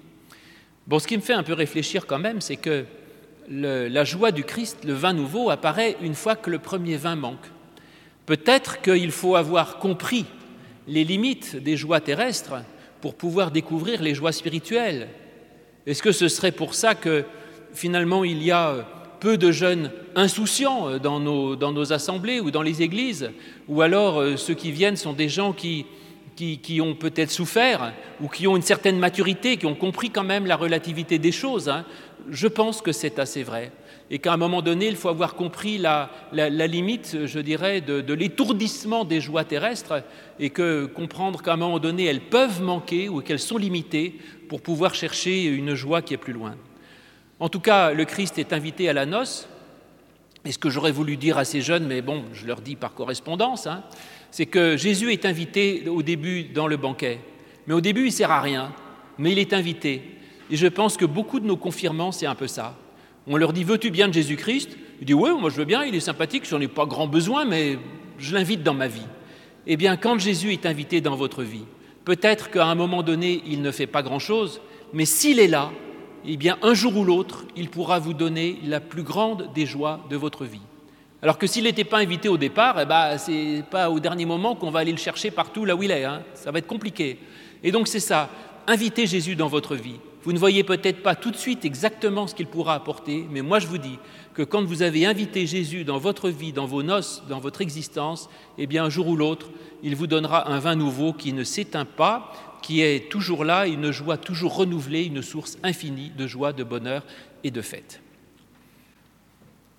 Bon, 0.87 0.99
ce 0.99 1.07
qui 1.07 1.15
me 1.15 1.21
fait 1.21 1.33
un 1.33 1.43
peu 1.43 1.53
réfléchir 1.53 2.05
quand 2.05 2.19
même, 2.19 2.41
c'est 2.41 2.57
que 2.57 2.85
la 3.49 4.03
joie 4.03 4.31
du 4.31 4.43
Christ, 4.43 4.79
le 4.85 4.93
vin 4.93 5.13
nouveau, 5.13 5.49
apparaît 5.49 5.95
une 6.01 6.15
fois 6.15 6.35
que 6.35 6.49
le 6.49 6.59
premier 6.59 6.97
vin 6.97 7.15
manque. 7.15 7.47
Peut-être 8.25 8.81
qu'il 8.81 9.11
faut 9.11 9.35
avoir 9.35 9.77
compris 9.77 10.25
les 10.87 11.03
limites 11.03 11.55
des 11.55 11.77
joies 11.77 12.01
terrestres 12.01 12.55
pour 13.01 13.15
pouvoir 13.15 13.51
découvrir 13.51 14.01
les 14.01 14.15
joies 14.15 14.31
spirituelles. 14.31 15.09
Est-ce 15.85 16.01
que 16.01 16.11
ce 16.11 16.27
serait 16.27 16.51
pour 16.51 16.73
ça 16.73 16.95
que 16.95 17.23
finalement 17.73 18.23
il 18.23 18.41
y 18.43 18.51
a 18.51 18.87
peu 19.19 19.37
de 19.37 19.51
jeunes 19.51 19.91
insouciants 20.15 20.97
dans 20.97 21.19
nos, 21.19 21.93
assemblées 21.93 22.39
ou 22.39 22.51
dans 22.51 22.61
les 22.61 22.81
églises, 22.81 23.31
ou 23.67 23.81
alors 23.81 24.19
euh, 24.19 24.37
ceux 24.37 24.53
qui 24.53 24.71
viennent 24.71 24.97
sont 24.97 25.13
des 25.13 25.29
gens 25.29 25.53
qui, 25.53 25.85
qui, 26.35 26.81
ont 26.81 26.95
peut-être 26.95 27.31
souffert 27.31 27.93
ou 28.21 28.27
qui 28.27 28.47
ont 28.47 28.55
une 28.55 28.61
certaine 28.61 28.99
maturité, 28.99 29.57
qui 29.57 29.65
ont 29.65 29.75
compris 29.75 30.09
quand 30.09 30.23
même 30.23 30.45
la 30.45 30.55
relativité 30.55 31.17
des 31.17 31.31
choses. 31.31 31.69
Hein. 31.69 31.85
Je 32.29 32.47
pense 32.47 32.81
que 32.81 32.91
c'est 32.91 33.19
assez 33.19 33.43
vrai 33.43 33.71
et 34.11 34.19
qu'à 34.19 34.33
un 34.33 34.37
moment 34.37 34.61
donné, 34.61 34.87
il 34.87 34.95
faut 34.95 35.09
avoir 35.09 35.33
compris 35.33 35.77
la, 35.77 36.09
limite, 36.31 37.25
je 37.25 37.39
dirais, 37.39 37.81
de, 37.81 38.13
l'étourdissement 38.13 39.03
des 39.03 39.19
joies 39.19 39.43
terrestres 39.43 40.03
et 40.39 40.51
que 40.51 40.85
comprendre 40.85 41.41
qu'à 41.41 41.53
un 41.53 41.57
moment 41.57 41.79
donné, 41.79 42.05
elles 42.05 42.21
peuvent 42.21 42.61
manquer 42.61 43.09
ou 43.09 43.21
qu'elles 43.21 43.39
sont 43.39 43.57
limitées 43.57 44.15
pour 44.47 44.61
pouvoir 44.61 44.93
chercher 44.93 45.45
une 45.45 45.73
joie 45.73 46.01
qui 46.01 46.13
est 46.13 46.17
plus 46.17 46.33
loin. 46.33 46.55
En 47.39 47.49
tout 47.49 47.59
cas, 47.59 47.91
le 47.91 48.05
Christ 48.05 48.37
est 48.37 48.53
invité 48.53 48.87
à 48.89 48.93
la 48.93 49.05
noce. 49.05 49.47
Et 50.45 50.51
ce 50.51 50.59
que 50.59 50.69
j'aurais 50.69 50.91
voulu 50.91 51.17
dire 51.17 51.39
à 51.39 51.45
ces 51.45 51.61
jeunes, 51.61 51.87
mais 51.87 52.03
bon, 52.03 52.23
je 52.31 52.45
leur 52.45 52.61
dis 52.61 52.75
par 52.75 52.93
correspondance, 52.93 53.65
hein, 53.65 53.83
c'est 54.29 54.45
que 54.45 54.77
Jésus 54.77 55.11
est 55.11 55.25
invité 55.25 55.89
au 55.89 56.03
début 56.03 56.43
dans 56.43 56.67
le 56.67 56.77
banquet. 56.77 57.19
Mais 57.65 57.73
au 57.73 57.81
début, 57.81 58.01
il 58.01 58.07
ne 58.07 58.11
sert 58.11 58.29
à 58.29 58.41
rien, 58.41 58.71
mais 59.17 59.31
il 59.31 59.39
est 59.39 59.53
invité. 59.53 60.03
Et 60.51 60.55
je 60.55 60.67
pense 60.67 60.97
que 60.97 61.05
beaucoup 61.05 61.39
de 61.39 61.47
nos 61.47 61.57
confirmants, 61.57 62.11
c'est 62.11 62.27
un 62.27 62.35
peu 62.35 62.45
ça. 62.45 62.75
On 63.27 63.37
leur 63.37 63.53
dit 63.53 63.63
Veux-tu 63.63 63.89
bien 63.89 64.07
de 64.07 64.13
Jésus-Christ? 64.13 64.77
Il 64.99 65.05
dit 65.05 65.13
Oui, 65.13 65.29
moi 65.39 65.49
je 65.49 65.55
veux 65.55 65.65
bien, 65.65 65.83
il 65.83 65.95
est 65.95 65.99
sympathique, 65.99 66.45
j'en 66.47 66.61
ai 66.61 66.67
pas 66.67 66.85
grand 66.85 67.07
besoin, 67.07 67.45
mais 67.45 67.77
je 68.19 68.33
l'invite 68.33 68.63
dans 68.63 68.73
ma 68.73 68.87
vie. 68.87 69.07
Eh 69.67 69.77
bien, 69.77 69.97
quand 69.97 70.19
Jésus 70.19 70.53
est 70.53 70.65
invité 70.65 71.01
dans 71.01 71.15
votre 71.15 71.41
vie, 71.41 71.65
peut-être 72.03 72.51
qu'à 72.51 72.65
un 72.65 72.75
moment 72.75 73.01
donné, 73.01 73.41
il 73.47 73.61
ne 73.61 73.71
fait 73.71 73.87
pas 73.87 74.03
grand-chose, 74.03 74.61
mais 74.93 75.05
s'il 75.05 75.39
est 75.39 75.47
là, 75.47 75.71
eh 76.27 76.37
bien, 76.37 76.57
un 76.61 76.73
jour 76.73 76.95
ou 76.97 77.03
l'autre, 77.03 77.45
il 77.55 77.69
pourra 77.69 77.99
vous 77.99 78.13
donner 78.13 78.59
la 78.63 78.79
plus 78.79 79.03
grande 79.03 79.49
des 79.53 79.65
joies 79.65 79.99
de 80.09 80.15
votre 80.15 80.45
vie. 80.45 80.61
Alors 81.21 81.39
que 81.39 81.47
s'il 81.47 81.63
n'était 81.63 81.83
pas 81.83 81.97
invité 81.97 82.29
au 82.29 82.37
départ, 82.37 82.79
eh 82.79 82.85
ben, 82.85 83.17
ce 83.17 83.31
n'est 83.31 83.63
pas 83.63 83.89
au 83.89 83.99
dernier 83.99 84.25
moment 84.25 84.55
qu'on 84.55 84.69
va 84.69 84.79
aller 84.79 84.91
le 84.91 84.97
chercher 84.97 85.31
partout 85.31 85.65
là 85.65 85.75
où 85.75 85.81
il 85.81 85.89
est. 85.89 86.03
Hein. 86.03 86.21
Ça 86.35 86.51
va 86.51 86.59
être 86.59 86.67
compliqué. 86.67 87.17
Et 87.63 87.71
donc 87.71 87.87
c'est 87.87 87.99
ça, 87.99 88.29
invitez 88.67 89.07
Jésus 89.07 89.35
dans 89.35 89.47
votre 89.47 89.75
vie. 89.75 89.99
Vous 90.25 90.33
ne 90.33 90.39
voyez 90.39 90.63
peut-être 90.63 91.03
pas 91.03 91.13
tout 91.13 91.29
de 91.29 91.35
suite 91.35 91.65
exactement 91.65 92.25
ce 92.25 92.33
qu'il 92.33 92.47
pourra 92.47 92.73
apporter, 92.73 93.27
mais 93.29 93.43
moi 93.43 93.59
je 93.59 93.67
vous 93.67 93.77
dis 93.77 93.99
que 94.33 94.41
quand 94.41 94.63
vous 94.63 94.81
avez 94.81 95.05
invité 95.05 95.45
Jésus 95.45 95.83
dans 95.83 95.99
votre 95.99 96.29
vie, 96.29 96.51
dans 96.51 96.65
vos 96.65 96.81
noces, 96.81 97.21
dans 97.29 97.39
votre 97.39 97.61
existence, 97.61 98.27
eh 98.57 98.65
bien 98.65 98.85
un 98.85 98.89
jour 98.89 99.07
ou 99.07 99.15
l'autre, 99.15 99.51
il 99.83 99.95
vous 99.95 100.07
donnera 100.07 100.49
un 100.49 100.57
vin 100.57 100.75
nouveau 100.75 101.13
qui 101.13 101.31
ne 101.31 101.43
s'éteint 101.43 101.85
pas, 101.85 102.33
qui 102.63 102.81
est 102.81 103.07
toujours 103.11 103.45
là, 103.45 103.67
une 103.67 103.91
joie 103.91 104.17
toujours 104.17 104.55
renouvelée, 104.55 105.03
une 105.03 105.21
source 105.21 105.59
infinie 105.61 106.09
de 106.09 106.25
joie, 106.25 106.53
de 106.53 106.63
bonheur 106.63 107.03
et 107.43 107.51
de 107.51 107.61
fête. 107.61 108.01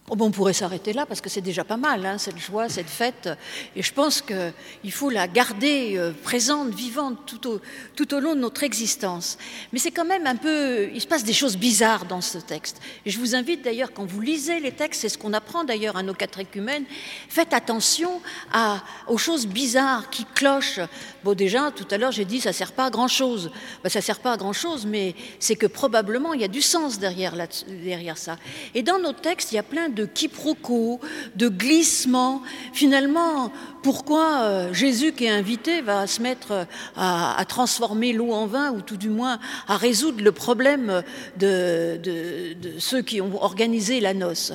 Oh 0.09 0.15
on 0.21 0.31
pourrait 0.31 0.53
s'arrêter 0.53 0.93
là 0.93 1.05
parce 1.05 1.21
que 1.21 1.29
c'est 1.29 1.41
déjà 1.41 1.65
pas 1.65 1.77
mal, 1.77 2.07
hein, 2.07 2.17
cette 2.17 2.39
joie, 2.39 2.69
cette 2.69 2.89
fête. 2.89 3.29
Et 3.75 3.83
je 3.83 3.93
pense 3.93 4.23
qu'il 4.23 4.93
faut 4.93 5.11
la 5.11 5.27
garder 5.27 5.95
euh, 5.97 6.13
présente, 6.23 6.69
vivante 6.69 7.19
tout 7.27 7.49
au, 7.49 7.61
tout 7.97 8.15
au, 8.15 8.21
long 8.21 8.37
de 8.37 8.41
notre 8.41 8.63
existence. 8.63 9.37
Mais 9.73 9.81
c'est 9.81 9.91
quand 9.91 10.05
même 10.05 10.25
un 10.29 10.37
peu. 10.37 10.89
Il 10.95 11.01
se 11.01 11.09
passe 11.09 11.25
des 11.25 11.33
choses 11.33 11.57
bizarres 11.57 12.05
dans 12.05 12.21
ce 12.21 12.39
texte. 12.39 12.81
Et 13.05 13.11
je 13.11 13.19
vous 13.19 13.35
invite 13.35 13.63
d'ailleurs, 13.63 13.93
quand 13.93 14.05
vous 14.05 14.21
lisez 14.21 14.61
les 14.61 14.71
textes, 14.71 15.01
c'est 15.01 15.09
ce 15.09 15.19
qu'on 15.19 15.33
apprend 15.33 15.65
d'ailleurs 15.65 15.97
à 15.97 16.05
nos 16.05 16.15
quatre 16.15 16.39
écumènes, 16.39 16.85
faites 17.29 17.53
attention 17.53 18.21
aux 19.09 19.19
choses 19.19 19.49
bizarres 19.49 20.09
qui 20.11 20.25
clochent. 20.25 20.81
Bon, 21.25 21.35
déjà, 21.35 21.73
tout 21.73 21.87
à 21.91 21.99
l'heure, 21.99 22.13
j'ai 22.13 22.25
dit 22.25 22.41
ça 22.41 22.51
ne 22.51 22.55
sert 22.55 22.73
pas 22.73 22.87
à 22.87 22.91
grand-chose. 22.91 23.51
Ben, 23.83 23.89
ça 23.89 23.99
ne 23.99 24.05
sert 24.05 24.21
pas 24.21 24.35
à 24.35 24.37
grand-chose, 24.37 24.87
mais 24.87 25.17
c'est 25.41 25.57
que 25.57 25.67
probablement 25.67 26.33
il 26.33 26.43
y 26.43 26.45
a 26.45 26.49
du 26.49 26.63
sens 26.63 27.01
derrière, 27.01 27.35
derrière 27.67 28.19
ça. 28.19 28.39
Et 28.73 28.85
dans 28.85 29.01
nos 29.01 29.13
textes, 29.13 29.51
il 29.51 29.57
y 29.57 29.59
a 29.59 29.65
plein 29.65 29.89
de 29.89 29.96
quiproquos, 30.05 31.01
de 31.37 31.49
glissements. 31.49 32.43
Finalement, 32.73 33.51
pourquoi 33.83 34.41
euh, 34.43 34.73
Jésus 34.73 35.13
qui 35.13 35.25
est 35.25 35.31
invité 35.31 35.81
va 35.81 36.07
se 36.07 36.21
mettre 36.21 36.53
euh, 36.53 36.65
à, 36.97 37.45
transformer 37.49 38.13
l'eau 38.13 38.33
en 38.33 38.47
vin 38.47 38.73
ou 38.73 38.81
tout 38.81 38.97
du 38.97 39.09
moins 39.09 39.39
à 39.69 39.77
résoudre 39.77 40.23
le 40.23 40.33
problème 40.33 41.03
de, 41.39 41.99
de 42.03 42.79
ceux 42.79 43.03
qui 43.03 43.21
ont 43.21 43.43
organisé 43.43 44.01
la 44.01 44.15
noce? 44.15 44.53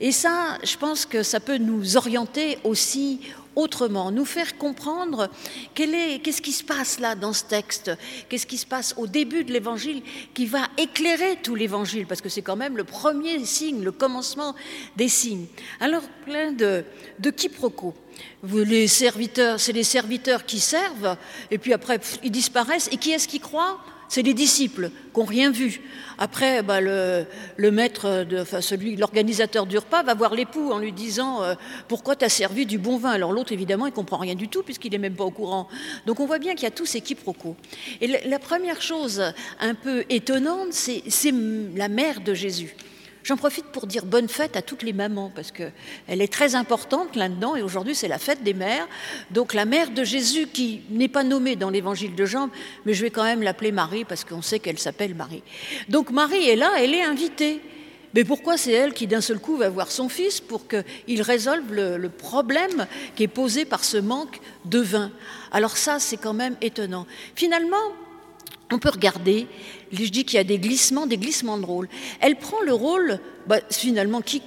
Et 0.00 0.12
ça, 0.12 0.58
je 0.64 0.76
pense 0.76 1.06
que 1.06 1.22
ça 1.22 1.40
peut 1.40 1.58
nous 1.58 1.96
orienter 1.96 2.58
aussi 2.64 3.20
autrement, 3.56 4.10
nous 4.10 4.24
faire 4.24 4.56
comprendre 4.58 5.28
qu'est-ce 5.74 6.42
qui 6.42 6.52
se 6.52 6.64
passe 6.64 7.00
là 7.00 7.14
dans 7.14 7.32
ce 7.32 7.44
texte, 7.44 7.90
qu'est-ce 8.28 8.46
qui 8.46 8.58
se 8.58 8.66
passe 8.66 8.94
au 8.96 9.06
début 9.06 9.44
de 9.44 9.52
l'évangile 9.52 10.02
qui 10.34 10.46
va 10.46 10.68
éclairer 10.78 11.38
tout 11.42 11.54
l'évangile, 11.54 12.06
parce 12.06 12.20
que 12.20 12.28
c'est 12.28 12.42
quand 12.42 12.56
même 12.56 12.76
le 12.76 12.84
premier 12.84 13.44
signe, 13.44 13.82
le 13.82 13.92
commencement 13.92 14.54
des 14.96 15.08
signes. 15.08 15.46
Alors, 15.80 16.02
plein 16.24 16.52
de, 16.52 16.84
de 17.18 17.30
quiproquos. 17.30 17.94
Les 18.42 18.88
serviteurs, 18.88 19.58
c'est 19.58 19.72
les 19.72 19.84
serviteurs 19.84 20.44
qui 20.44 20.60
servent, 20.60 21.16
et 21.50 21.58
puis 21.58 21.72
après, 21.72 22.00
ils 22.22 22.30
disparaissent. 22.30 22.88
Et 22.92 22.96
qui 22.96 23.12
est-ce 23.12 23.26
qui 23.26 23.40
croit? 23.40 23.80
C'est 24.08 24.22
les 24.22 24.34
disciples 24.34 24.90
qui 25.12 25.20
n'ont 25.20 25.26
rien 25.26 25.50
vu. 25.50 25.80
Après, 26.18 26.62
bah, 26.62 26.80
le, 26.80 27.26
maître, 27.70 28.26
celui, 28.60 28.96
l'organisateur 28.96 29.66
du 29.66 29.78
repas 29.78 30.02
va 30.02 30.14
voir 30.14 30.34
l'époux 30.34 30.70
en 30.70 30.78
lui 30.78 30.92
disant 30.92 31.42
euh, 31.42 31.54
Pourquoi 31.88 32.16
tu 32.16 32.24
as 32.24 32.28
servi 32.28 32.66
du 32.66 32.78
bon 32.78 32.98
vin? 32.98 33.10
Alors 33.10 33.32
l'autre, 33.32 33.52
évidemment, 33.52 33.86
il 33.86 33.92
comprend 33.92 34.18
rien 34.18 34.34
du 34.34 34.48
tout 34.48 34.62
puisqu'il 34.62 34.92
n'est 34.92 34.98
même 34.98 35.16
pas 35.16 35.24
au 35.24 35.30
courant. 35.30 35.68
Donc 36.06 36.20
on 36.20 36.26
voit 36.26 36.38
bien 36.38 36.54
qu'il 36.54 36.64
y 36.64 36.66
a 36.66 36.70
tous 36.70 36.86
ces 36.86 37.00
quiproquos. 37.00 37.56
Et 38.00 38.06
la 38.06 38.38
première 38.38 38.80
chose 38.80 39.22
un 39.60 39.74
peu 39.74 40.04
étonnante, 40.08 40.72
c'est 40.72 41.34
la 41.74 41.88
mère 41.88 42.20
de 42.20 42.34
Jésus. 42.34 42.74
J'en 43.24 43.38
profite 43.38 43.64
pour 43.64 43.86
dire 43.86 44.04
bonne 44.04 44.28
fête 44.28 44.54
à 44.54 44.60
toutes 44.60 44.82
les 44.82 44.92
mamans, 44.92 45.32
parce 45.34 45.50
qu'elle 45.50 45.72
est 46.08 46.30
très 46.30 46.54
importante 46.54 47.16
là-dedans, 47.16 47.56
et 47.56 47.62
aujourd'hui 47.62 47.94
c'est 47.94 48.06
la 48.06 48.18
fête 48.18 48.42
des 48.42 48.52
mères. 48.52 48.86
Donc 49.30 49.54
la 49.54 49.64
mère 49.64 49.90
de 49.90 50.04
Jésus, 50.04 50.46
qui 50.46 50.82
n'est 50.90 51.08
pas 51.08 51.24
nommée 51.24 51.56
dans 51.56 51.70
l'évangile 51.70 52.14
de 52.14 52.26
Jean, 52.26 52.50
mais 52.84 52.92
je 52.92 53.00
vais 53.00 53.10
quand 53.10 53.24
même 53.24 53.42
l'appeler 53.42 53.72
Marie, 53.72 54.04
parce 54.04 54.24
qu'on 54.24 54.42
sait 54.42 54.58
qu'elle 54.58 54.78
s'appelle 54.78 55.14
Marie. 55.14 55.42
Donc 55.88 56.10
Marie 56.10 56.50
est 56.50 56.56
là, 56.56 56.70
elle 56.78 56.94
est 56.94 57.02
invitée. 57.02 57.62
Mais 58.12 58.24
pourquoi 58.24 58.58
c'est 58.58 58.72
elle 58.72 58.92
qui 58.92 59.06
d'un 59.06 59.22
seul 59.22 59.38
coup 59.38 59.56
va 59.56 59.70
voir 59.70 59.90
son 59.90 60.10
fils 60.10 60.40
pour 60.40 60.68
qu'il 60.68 61.22
résolve 61.22 61.72
le, 61.72 61.96
le, 61.96 62.08
problème 62.10 62.86
qui 63.16 63.24
est 63.24 63.28
posé 63.28 63.64
par 63.64 63.84
ce 63.84 63.96
manque 63.96 64.38
de 64.66 64.78
vin? 64.80 65.10
Alors 65.50 65.78
ça, 65.78 65.98
c'est 65.98 66.18
quand 66.18 66.34
même 66.34 66.56
étonnant. 66.60 67.06
Finalement, 67.34 67.92
on 68.74 68.78
peut 68.78 68.90
regarder, 68.90 69.46
je 69.92 70.02
dis 70.08 70.24
qu'il 70.24 70.36
y 70.36 70.40
a 70.40 70.44
des 70.44 70.58
glissements, 70.58 71.06
des 71.06 71.16
glissements 71.16 71.58
de 71.58 71.64
rôle. 71.64 71.88
Elle 72.20 72.34
prend 72.34 72.60
le 72.60 72.72
rôle, 72.72 73.20
bah, 73.46 73.58
finalement, 73.70 74.20
qui, 74.20 74.42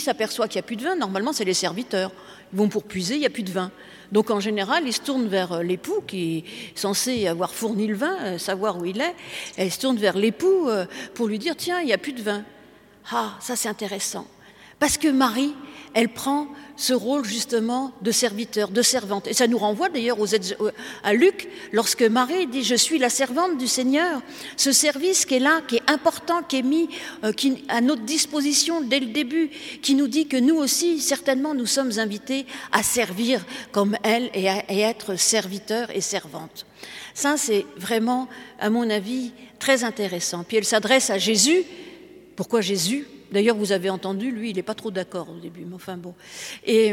s'aperçoit 0.00 0.48
qu'il 0.48 0.56
n'y 0.56 0.64
a 0.64 0.66
plus 0.66 0.76
de 0.76 0.82
vin? 0.82 0.96
Normalement, 0.96 1.32
c'est 1.32 1.44
les 1.44 1.54
serviteurs. 1.54 2.10
Ils 2.52 2.58
vont 2.58 2.68
pour 2.68 2.82
puiser, 2.82 3.14
il 3.14 3.20
n'y 3.20 3.26
a 3.26 3.30
plus 3.30 3.44
de 3.44 3.52
vin. 3.52 3.70
Donc 4.10 4.30
en 4.30 4.40
général, 4.40 4.82
ils 4.86 4.92
se 4.92 5.00
tournent 5.00 5.28
vers 5.28 5.52
euh, 5.52 5.62
l'époux 5.62 6.02
qui 6.06 6.38
est 6.38 6.44
censé 6.78 7.28
avoir 7.28 7.54
fourni 7.54 7.86
le 7.86 7.94
vin, 7.94 8.16
euh, 8.22 8.38
savoir 8.38 8.78
où 8.78 8.84
il 8.84 9.00
est. 9.00 9.14
Elle 9.56 9.70
se 9.70 9.78
tourne 9.78 9.98
vers 9.98 10.16
l'époux 10.16 10.68
euh, 10.68 10.86
pour 11.14 11.28
lui 11.28 11.38
dire, 11.38 11.54
tiens, 11.56 11.80
il 11.80 11.86
n'y 11.86 11.92
a 11.92 11.98
plus 11.98 12.14
de 12.14 12.22
vin. 12.22 12.42
Ah, 13.12 13.36
ça 13.40 13.54
c'est 13.54 13.68
intéressant. 13.68 14.26
Parce 14.78 14.96
que 14.96 15.08
Marie, 15.08 15.54
elle 15.98 16.10
prend 16.10 16.46
ce 16.76 16.92
rôle 16.92 17.24
justement 17.24 17.90
de 18.02 18.12
serviteur, 18.12 18.68
de 18.68 18.82
servante. 18.82 19.26
Et 19.26 19.32
ça 19.32 19.48
nous 19.48 19.58
renvoie 19.58 19.88
d'ailleurs 19.88 20.16
à 21.02 21.12
Luc, 21.12 21.48
lorsque 21.72 22.02
Marie 22.02 22.46
dit 22.46 22.62
Je 22.62 22.76
suis 22.76 23.00
la 23.00 23.10
servante 23.10 23.58
du 23.58 23.66
Seigneur. 23.66 24.22
Ce 24.56 24.70
service 24.70 25.26
qui 25.26 25.34
est 25.34 25.40
là, 25.40 25.60
qui 25.66 25.74
est 25.74 25.90
important, 25.90 26.44
qui 26.44 26.58
est 26.58 26.62
mis 26.62 26.88
euh, 27.24 27.32
à 27.66 27.80
notre 27.80 28.02
disposition 28.02 28.80
dès 28.80 29.00
le 29.00 29.06
début, 29.06 29.50
qui 29.82 29.96
nous 29.96 30.06
dit 30.06 30.28
que 30.28 30.36
nous 30.36 30.54
aussi, 30.54 31.00
certainement, 31.00 31.52
nous 31.52 31.66
sommes 31.66 31.98
invités 31.98 32.46
à 32.70 32.84
servir 32.84 33.44
comme 33.72 33.96
elle 34.04 34.30
et 34.34 34.48
à 34.48 34.62
être 34.68 35.16
serviteurs 35.18 35.90
et 35.90 36.00
servantes. 36.00 36.64
Ça, 37.12 37.36
c'est 37.36 37.66
vraiment, 37.76 38.28
à 38.60 38.70
mon 38.70 38.88
avis, 38.88 39.32
très 39.58 39.82
intéressant. 39.82 40.44
Puis 40.46 40.58
elle 40.58 40.64
s'adresse 40.64 41.10
à 41.10 41.18
Jésus. 41.18 41.64
Pourquoi 42.36 42.60
Jésus? 42.60 43.04
D'ailleurs, 43.32 43.56
vous 43.56 43.72
avez 43.72 43.90
entendu, 43.90 44.30
lui, 44.30 44.50
il 44.50 44.56
n'est 44.56 44.62
pas 44.62 44.74
trop 44.74 44.90
d'accord 44.90 45.28
au 45.30 45.38
début, 45.38 45.64
mais 45.66 45.74
enfin 45.74 45.96
bon. 45.96 46.14
Et, 46.64 46.92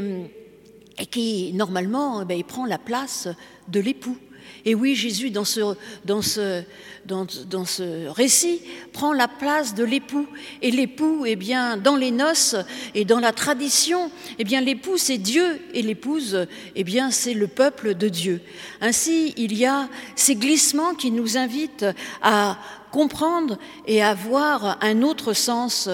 qui, 1.12 1.52
normalement, 1.54 2.22
eh 2.22 2.26
ben, 2.26 2.38
il 2.38 2.46
prend 2.46 2.66
la 2.66 2.78
place 2.78 3.28
de 3.68 3.80
l'époux. 3.80 4.18
Et 4.68 4.74
oui, 4.74 4.96
Jésus, 4.96 5.30
dans 5.30 5.46
ce, 5.46 5.76
dans, 6.06 6.24
ce, 6.24 6.64
dans, 7.06 7.28
dans 7.48 7.66
ce, 7.66 8.08
récit, 8.08 8.62
prend 8.94 9.14
la 9.14 9.28
place 9.28 9.76
de 9.76 9.84
l'époux. 9.84 10.28
Et 10.64 10.72
l'époux, 10.72 11.24
eh 11.28 11.36
bien, 11.36 11.78
dans 11.78 11.96
les 11.96 12.10
noces 12.10 12.56
et 12.96 13.06
dans 13.06 13.20
la 13.20 13.32
tradition, 13.32 14.10
eh 14.40 14.44
bien, 14.44 14.62
l'époux, 14.62 14.98
c'est 14.98 15.20
Dieu, 15.20 15.62
et 15.76 15.84
l'épouse, 15.84 16.48
eh 16.76 16.84
bien, 16.84 17.12
c'est 17.12 17.36
le 17.36 17.46
peuple 17.46 17.94
de 17.94 18.10
Dieu. 18.10 18.42
Ainsi, 18.82 19.36
il 19.38 19.56
y 19.56 19.68
a 19.68 19.88
ces 20.16 20.36
glissements 20.36 20.96
qui 20.96 21.12
nous 21.12 21.38
invitent 21.38 21.86
à 22.24 22.58
comprendre 22.92 23.60
et 23.86 24.02
avoir 24.02 24.78
un 24.82 25.04
autre 25.04 25.34
sens 25.34 25.90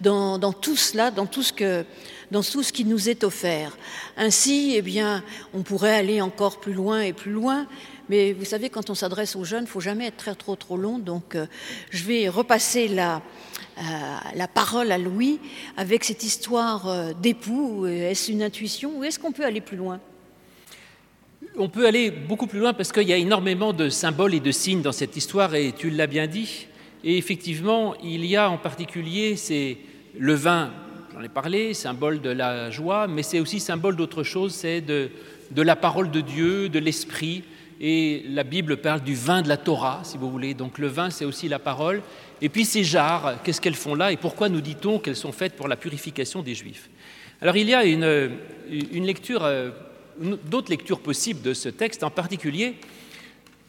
dans, 0.00 0.38
tout 0.52 0.74
cela, 0.74 1.12
dans 1.12 1.26
tout 1.26 1.42
ce 1.42 1.52
que 1.52 1.84
dans 2.32 2.42
tout 2.42 2.64
ce 2.64 2.72
qui 2.72 2.84
nous 2.84 3.08
est 3.08 3.22
offert. 3.22 3.76
Ainsi, 4.16 4.72
eh 4.74 4.82
bien, 4.82 5.22
on 5.54 5.62
pourrait 5.62 5.94
aller 5.94 6.20
encore 6.20 6.58
plus 6.58 6.72
loin 6.72 7.00
et 7.00 7.12
plus 7.12 7.30
loin, 7.30 7.68
mais 8.08 8.32
vous 8.32 8.44
savez, 8.44 8.70
quand 8.70 8.90
on 8.90 8.94
s'adresse 8.94 9.34
aux 9.34 9.44
jeunes, 9.44 9.64
il 9.64 9.68
faut 9.68 9.80
jamais 9.80 10.06
être 10.06 10.16
très 10.16 10.34
trop 10.34 10.54
trop 10.54 10.76
long. 10.76 10.98
Donc, 10.98 11.34
euh, 11.34 11.46
je 11.90 12.04
vais 12.04 12.28
repasser 12.28 12.86
la, 12.86 13.16
euh, 13.78 13.82
la 14.34 14.48
parole 14.48 14.92
à 14.92 14.98
Louis 14.98 15.40
avec 15.76 16.04
cette 16.04 16.22
histoire 16.22 16.88
euh, 16.88 17.12
d'époux. 17.20 17.86
Est-ce 17.86 18.30
une 18.30 18.42
intuition 18.42 18.98
ou 18.98 19.04
est-ce 19.04 19.18
qu'on 19.18 19.32
peut 19.32 19.44
aller 19.44 19.60
plus 19.60 19.76
loin? 19.76 20.00
On 21.58 21.68
peut 21.68 21.86
aller 21.86 22.10
beaucoup 22.10 22.46
plus 22.46 22.60
loin 22.60 22.74
parce 22.74 22.92
qu'il 22.92 23.08
y 23.08 23.12
a 23.12 23.16
énormément 23.16 23.72
de 23.72 23.88
symboles 23.88 24.34
et 24.34 24.40
de 24.40 24.50
signes 24.50 24.82
dans 24.82 24.92
cette 24.92 25.16
histoire, 25.16 25.54
et 25.54 25.72
tu 25.72 25.90
l'as 25.90 26.06
bien 26.06 26.26
dit. 26.26 26.66
Et 27.02 27.16
effectivement, 27.18 27.94
il 28.02 28.24
y 28.24 28.36
a 28.36 28.50
en 28.50 28.58
particulier 28.58 29.36
c'est 29.36 29.78
le 30.18 30.34
vin, 30.34 30.70
j'en 31.14 31.22
ai 31.22 31.28
parlé, 31.28 31.72
symbole 31.72 32.20
de 32.20 32.30
la 32.30 32.70
joie, 32.70 33.06
mais 33.06 33.22
c'est 33.22 33.40
aussi 33.40 33.58
symbole 33.58 33.96
d'autre 33.96 34.22
chose, 34.22 34.52
c'est 34.52 34.80
de, 34.80 35.10
de, 35.50 35.62
la 35.62 35.76
parole 35.76 36.10
de 36.10 36.20
Dieu, 36.20 36.68
de 36.68 36.78
l'esprit. 36.78 37.42
Et 37.80 38.24
la 38.28 38.42
Bible 38.42 38.78
parle 38.78 39.02
du 39.02 39.14
vin 39.14 39.42
de 39.42 39.48
la 39.48 39.56
Torah, 39.56 40.00
si 40.04 40.16
vous 40.16 40.30
voulez. 40.30 40.54
Donc 40.54 40.78
le 40.78 40.86
vin, 40.86 41.10
c'est 41.10 41.24
aussi 41.24 41.48
la 41.48 41.58
parole. 41.58 42.02
Et 42.40 42.48
puis 42.48 42.64
ces 42.64 42.84
jarres, 42.84 43.42
qu'est-ce 43.42 43.60
qu'elles 43.60 43.74
font 43.74 43.94
là 43.94 44.12
et 44.12 44.16
pourquoi 44.16 44.48
nous 44.48 44.60
dit-on 44.60 44.98
qu'elles 44.98 45.16
sont 45.16 45.32
faites 45.32 45.54
pour 45.54 45.68
la 45.68 45.76
purification 45.76 46.42
des 46.42 46.54
Juifs? 46.54 46.88
Alors 47.40 47.56
il 47.56 47.68
y 47.68 47.74
a 47.74 47.84
une, 47.84 48.30
une 48.70 49.04
lecture 49.04 49.44
euh, 49.44 49.70
d'autres 50.18 50.70
lectures 50.70 51.00
possibles 51.00 51.42
de 51.42 51.54
ce 51.54 51.68
texte, 51.68 52.02
en 52.02 52.10
particulier 52.10 52.76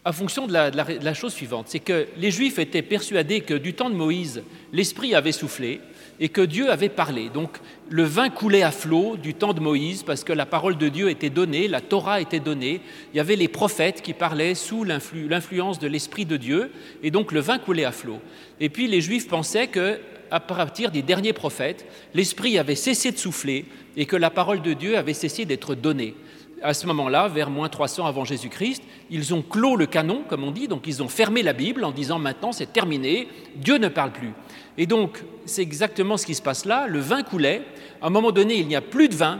à 0.08 0.14
fonction 0.14 0.48
de 0.48 0.54
la, 0.54 1.14
chose 1.14 1.34
suivante, 1.34 1.66
c'est 1.68 1.82
que 1.82 2.08
les 2.16 2.32
Juifs 2.32 2.60
étaient 2.60 2.82
persuadés 2.82 3.42
que 3.42 3.54
du 3.54 3.74
temps 3.74 3.90
de 3.90 3.96
Moïse, 3.96 4.42
l'Esprit 4.72 5.14
avait 5.14 5.34
soufflé 5.34 5.82
et 6.20 6.30
que 6.30 6.42
Dieu 6.42 6.70
avait 6.70 6.90
parlé. 6.90 7.30
Donc 7.30 7.58
le 7.90 8.04
vin 8.04 8.30
coulait 8.30 8.64
à 8.64 8.72
flot 8.72 9.18
du 9.18 9.34
temps 9.34 9.54
de 9.54 9.60
Moïse 9.60 10.04
parce 10.04 10.24
que 10.24 10.34
la 10.34 10.46
parole 10.46 10.78
de 10.78 10.90
Dieu 10.90 11.10
était 11.10 11.30
donnée, 11.30 11.68
la 11.68 11.82
Torah 11.82 12.22
était 12.22 12.40
donnée, 12.40 12.82
il 13.14 13.18
y 13.18 13.20
avait 13.20 13.36
les 13.36 13.48
prophètes 13.48 14.02
qui 14.02 14.14
parlaient 14.14 14.56
sous 14.56 14.84
l'influence 14.84 15.80
de 15.80 15.88
l'Esprit 15.88 16.26
de 16.26 16.38
Dieu 16.38 16.72
et 17.04 17.12
donc 17.12 17.32
le 17.32 17.40
vin 17.40 17.60
coulait 17.60 17.86
à 17.86 17.92
flot. 17.92 18.20
Et 18.60 18.70
puis 18.70 18.88
les 18.88 19.02
Juifs 19.02 19.28
pensaient 19.28 19.68
que 19.68 20.00
à 20.30 20.42
partir 20.42 20.92
des 20.92 21.02
derniers 21.02 21.34
prophètes, 21.34 21.86
l'Esprit 22.14 22.58
avait 22.58 22.76
cessé 22.76 23.12
de 23.12 23.18
souffler 23.18 23.66
et 23.96 24.06
que 24.06 24.18
la 24.18 24.30
parole 24.30 24.62
de 24.62 24.74
Dieu 24.74 24.98
avait 24.98 25.14
cessé 25.14 25.46
d'être 25.46 25.74
donnée 25.74 26.16
à 26.62 26.74
ce 26.74 26.88
moment-là, 26.88 27.28
vers 27.28 27.50
moins 27.50 27.70
300 27.70 28.06
avant 28.06 28.26
Jésus-Christ, 28.26 28.84
ils 29.10 29.34
ont 29.34 29.42
clos 29.42 29.76
le 29.76 29.86
canon, 29.86 30.24
comme 30.28 30.44
on 30.44 30.52
dit, 30.52 30.68
donc 30.68 30.88
ils 30.88 31.04
ont 31.04 31.08
fermé 31.08 31.44
la 31.44 31.54
Bible 31.54 31.84
en 31.84 31.92
disant 31.92 32.20
maintenant 32.20 32.52
c'est 32.52 32.74
terminé, 32.74 33.28
Dieu 33.56 33.78
ne 33.78 33.88
parle 33.88 34.12
plus. 34.12 34.32
Et 34.78 34.86
donc 34.86 35.24
c'est 35.46 35.62
exactement 35.62 36.18
ce 36.18 36.26
qui 36.26 36.36
se 36.36 36.42
passe 36.42 36.66
là, 36.66 36.88
le 36.88 37.00
vin 37.00 37.24
coulait, 37.24 37.64
à 38.02 38.08
un 38.08 38.10
moment 38.10 38.32
donné 38.32 38.56
il 38.56 38.68
n'y 38.68 38.76
a 38.76 38.82
plus 38.82 39.10
de 39.10 39.16
vin, 39.16 39.40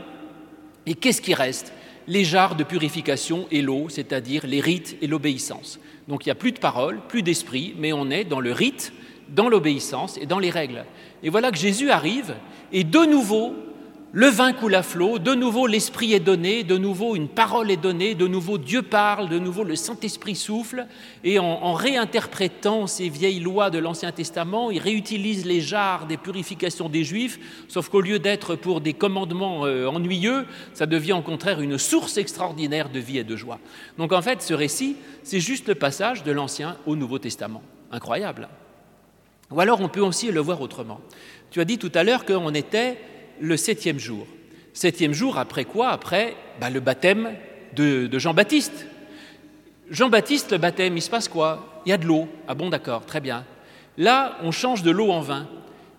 et 0.86 0.94
qu'est-ce 0.94 1.22
qui 1.22 1.34
reste? 1.34 1.74
Les 2.08 2.24
jarres 2.24 2.56
de 2.56 2.64
purification 2.64 3.48
et 3.52 3.62
l'eau, 3.62 3.90
c'est-à-dire 3.90 4.48
les 4.48 4.62
rites 4.62 4.98
et 5.02 5.08
l'obéissance. 5.08 5.80
Donc 6.08 6.26
il 6.26 6.30
n'y 6.30 6.32
a 6.32 6.36
plus 6.36 6.54
de 6.54 6.60
parole, 6.60 7.02
plus 7.10 7.22
d'esprit, 7.22 7.76
mais 7.78 7.92
on 7.92 8.10
est 8.10 8.24
dans 8.24 8.40
le 8.40 8.54
rite, 8.54 8.94
dans 9.28 9.50
l'obéissance 9.50 10.18
et 10.18 10.26
dans 10.26 10.40
les 10.40 10.50
règles. 10.50 10.86
Et 11.24 11.30
voilà 11.30 11.52
que 11.52 11.58
Jésus 11.58 11.90
arrive, 11.90 12.36
et 12.72 12.86
de 12.86 13.00
nouveau, 13.00 13.56
le 14.14 14.28
vin 14.28 14.54
coule 14.54 14.76
à 14.76 14.84
flot, 14.84 15.20
de 15.20 15.34
nouveau 15.34 15.68
l'Esprit 15.68 16.14
est 16.14 16.22
donné, 16.22 16.64
de 16.64 16.78
nouveau 16.78 17.18
une 17.18 17.28
parole 17.28 17.70
est 17.70 17.78
donnée, 17.78 18.16
de 18.16 18.26
nouveau 18.26 18.58
Dieu 18.58 18.82
parle, 18.82 19.28
de 19.28 19.38
nouveau 19.38 19.66
le 19.66 19.76
Saint-Esprit 19.76 20.36
souffle, 20.36 20.88
et 21.26 21.40
en, 21.40 21.74
réinterprétant 21.74 22.88
ces 22.88 23.10
vieilles 23.10 23.42
lois 23.42 23.70
de 23.70 23.80
l'Ancien 23.80 24.14
Testament, 24.14 24.72
il 24.72 24.80
réutilise 24.80 25.46
les 25.46 25.60
jarres 25.60 26.08
des 26.08 26.16
purifications 26.16 26.88
des 26.88 27.04
Juifs, 27.04 27.38
sauf 27.68 27.90
qu'au 27.90 28.00
lieu 28.00 28.18
d'être 28.18 28.56
pour 28.56 28.80
des 28.80 28.94
commandements 28.94 29.66
euh, 29.66 29.88
ennuyeux, 29.88 30.46
ça 30.74 30.86
devient 30.86 31.14
au 31.14 31.22
contraire 31.22 31.60
une 31.60 31.78
source 31.78 32.18
extraordinaire 32.18 32.90
de 32.90 33.00
vie 33.00 33.18
et 33.18 33.26
de 33.26 33.36
joie. 33.36 33.60
Donc 33.98 34.14
en 34.14 34.22
fait, 34.22 34.42
ce 34.42 34.54
récit, 34.54 34.96
c'est 35.24 35.42
juste 35.42 35.68
le 35.68 35.76
passage 35.76 36.24
de 36.24 36.32
l'Ancien 36.32 36.78
au 36.86 36.96
Nouveau 36.96 37.20
Testament. 37.20 37.62
Incroyable. 37.92 38.48
Ou 39.52 39.60
alors 39.60 39.82
on 39.82 39.90
peut 39.90 40.00
aussi 40.00 40.32
le 40.32 40.40
voir 40.40 40.62
autrement. 40.62 41.02
Tu 41.52 41.60
as 41.60 41.66
dit 41.66 41.78
tout 41.78 41.92
à 41.94 42.04
l'heure 42.04 42.26
qu'on 42.26 42.54
était 42.54 42.98
le 43.40 43.58
septième 43.58 44.00
jour. 44.00 44.26
Septième 44.74 45.14
jour, 45.14 45.38
après 45.38 45.66
quoi? 45.66 45.90
Après 45.90 46.36
bah, 46.60 46.70
le 46.70 46.80
baptême 46.80 47.34
de, 47.76 48.10
Jean-Baptiste. 48.18 48.88
Jean-Baptiste, 49.90 50.52
le 50.52 50.58
baptême, 50.58 50.98
il 50.98 51.02
se 51.02 51.10
passe 51.10 51.28
quoi? 51.28 51.82
Il 51.86 51.90
y 51.90 51.94
a 51.94 51.98
de 51.98 52.06
l'eau. 52.06 52.28
Ah 52.48 52.56
bon, 52.56 52.70
d'accord, 52.70 53.06
très 53.06 53.22
bien. 53.22 53.46
Là, 53.98 54.38
on 54.44 54.52
change 54.52 54.84
de 54.84 54.92
l'eau 54.92 55.12
en 55.12 55.22
vin. 55.22 55.48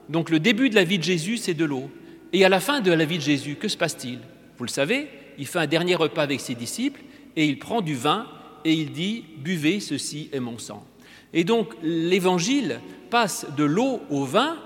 Donc 0.09 0.31
le 0.31 0.39
début 0.39 0.71
de 0.71 0.75
la 0.75 0.85
vie 0.85 0.99
de 0.99 1.03
Jésus, 1.03 1.37
c'est 1.37 1.55
de 1.55 1.65
l'eau. 1.65 1.91
Et 2.33 2.45
à 2.45 2.49
la 2.49 2.61
fin 2.61 2.81
de 2.81 2.93
la 2.93 3.05
vie 3.05 3.19
de 3.19 3.23
Jésus, 3.23 3.57
que 3.57 3.69
se 3.69 3.77
passe-t-il? 3.77 4.19
Vous 4.59 4.65
le 4.65 4.71
savez, 4.71 5.09
il 5.39 5.47
fait 5.47 5.59
un 5.59 5.67
dernier 5.67 5.95
repas 5.95 6.23
avec 6.23 6.41
ses 6.41 6.55
disciples 6.55 7.01
et 7.37 7.47
il 7.47 7.59
prend 7.59 7.81
du 7.81 7.95
vin 7.95 8.27
et 8.65 8.73
il 8.73 8.93
dit 8.93 9.25
Buvez, 9.39 9.81
ceci 9.81 10.29
est 10.33 10.41
mon 10.41 10.59
sang. 10.59 10.85
Et 11.33 11.45
donc 11.45 11.75
l'évangile 11.83 12.81
passe 13.11 13.47
de 13.57 13.65
l'eau 13.65 14.01
au 14.11 14.25
vin 14.25 14.57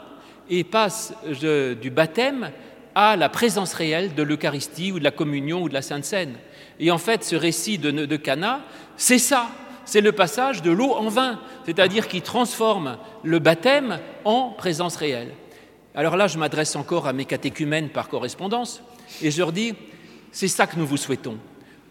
et 0.53 0.65
passe 0.65 1.15
du 1.81 1.91
baptême 1.91 2.51
à 2.95 3.17
la 3.17 3.31
présence 3.31 3.73
réelle 3.73 4.15
de 4.15 4.23
l'Eucharistie 4.23 4.93
ou 4.93 4.99
de 4.99 5.05
la 5.05 5.11
communion 5.11 5.63
ou 5.63 5.69
de 5.71 5.75
la 5.75 5.81
Sainte 5.81 6.05
Seine. 6.05 6.35
Et 6.79 6.91
en 6.91 6.99
fait, 6.99 7.25
ce 7.25 7.35
récit 7.35 7.79
de, 7.79 7.91
de 7.91 8.17
Cana, 8.17 8.61
c'est 8.99 9.19
ça, 9.19 9.49
c'est 9.87 10.03
le 10.03 10.13
passage 10.13 10.61
de 10.61 10.71
l'eau 10.71 10.93
en 10.93 11.09
vin, 11.09 11.41
c'est-à-dire 11.65 12.07
qui 12.07 12.21
transforme 12.21 12.99
le 13.23 13.39
baptême 13.39 13.99
en 14.27 14.51
présence 14.51 14.97
réelle. 14.97 15.33
Alors 15.95 16.19
là, 16.19 16.27
je 16.27 16.37
m'adresse 16.37 16.77
encore 16.77 17.07
à 17.07 17.15
mes 17.15 17.25
catéchumènes 17.25 17.89
par 17.89 18.11
correspondance 18.11 18.83
et 19.23 19.31
je 19.31 19.39
leur 19.39 19.53
dis, 19.53 19.73
c'est 20.33 20.49
ça 20.49 20.67
que 20.67 20.77
nous 20.77 20.87
vous 20.87 20.99
souhaitons, 20.99 21.39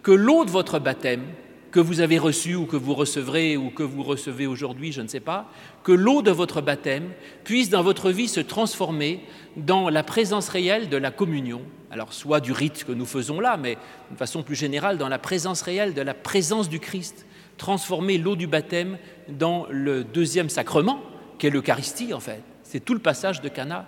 que 0.04 0.12
l'eau 0.12 0.46
de 0.46 0.52
votre 0.52 0.78
baptême, 0.78 1.24
que 1.72 1.80
vous 1.80 2.02
avez 2.02 2.18
reçu 2.18 2.56
ou 2.56 2.66
que 2.66 2.76
vous 2.76 2.94
recevrez 2.94 3.56
ou 3.58 3.70
que 3.70 3.84
vous 3.84 4.04
recevez 4.04 4.46
aujourd'hui, 4.46 4.92
je 4.92 5.02
ne 5.02 5.08
sais 5.08 5.22
pas, 5.22 5.50
que 5.84 5.92
l'eau 5.92 6.22
de 6.22 6.32
votre 6.32 6.62
baptême 6.62 7.10
puisse 7.44 7.70
dans 7.70 7.82
votre 7.82 8.12
vie 8.12 8.28
se 8.28 8.42
transformer 8.42 9.22
dans 9.56 9.90
la 9.90 10.04
présence 10.04 10.50
réelle 10.50 10.90
de 10.90 10.98
la 10.98 11.12
communion, 11.12 11.62
alors 11.90 12.14
soit 12.14 12.42
du 12.42 12.52
rite 12.52 12.84
que 12.84 12.92
nous 12.92 13.06
faisons 13.06 13.40
là, 13.40 13.58
mais 13.58 13.78
de 14.12 14.18
façon 14.18 14.44
plus 14.44 14.56
générale 14.56 14.98
dans 14.98 15.10
la 15.10 15.20
présence 15.20 15.62
réelle 15.62 15.94
de 15.94 16.02
la 16.02 16.14
présence 16.14 16.70
du 16.70 16.80
Christ, 16.80 17.26
transformer 17.58 18.18
l'eau 18.18 18.36
du 18.36 18.48
baptême 18.48 18.98
dans 19.30 19.66
le 19.70 20.04
deuxième 20.04 20.50
sacrement, 20.50 21.02
qui 21.40 21.48
est 21.48 21.52
l'Eucharistie 21.52 22.14
en 22.14 22.20
fait. 22.20 22.44
C'est 22.64 22.84
tout 22.84 22.94
le 22.94 23.00
passage 23.00 23.42
de 23.42 23.50
Cana. 23.50 23.86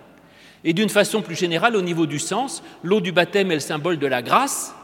Et 0.66 0.72
d'une 0.72 0.88
façon 0.88 1.20
plus 1.20 1.34
générale, 1.34 1.76
au 1.76 1.82
niveau 1.82 2.06
du 2.06 2.18
sens, 2.18 2.62
l'eau 2.82 3.02
du 3.02 3.12
baptême 3.12 3.50
est 3.50 3.54
le 3.54 3.60
symbole 3.60 3.98
de 3.98 4.06
la 4.06 4.22
grâce, 4.22 4.74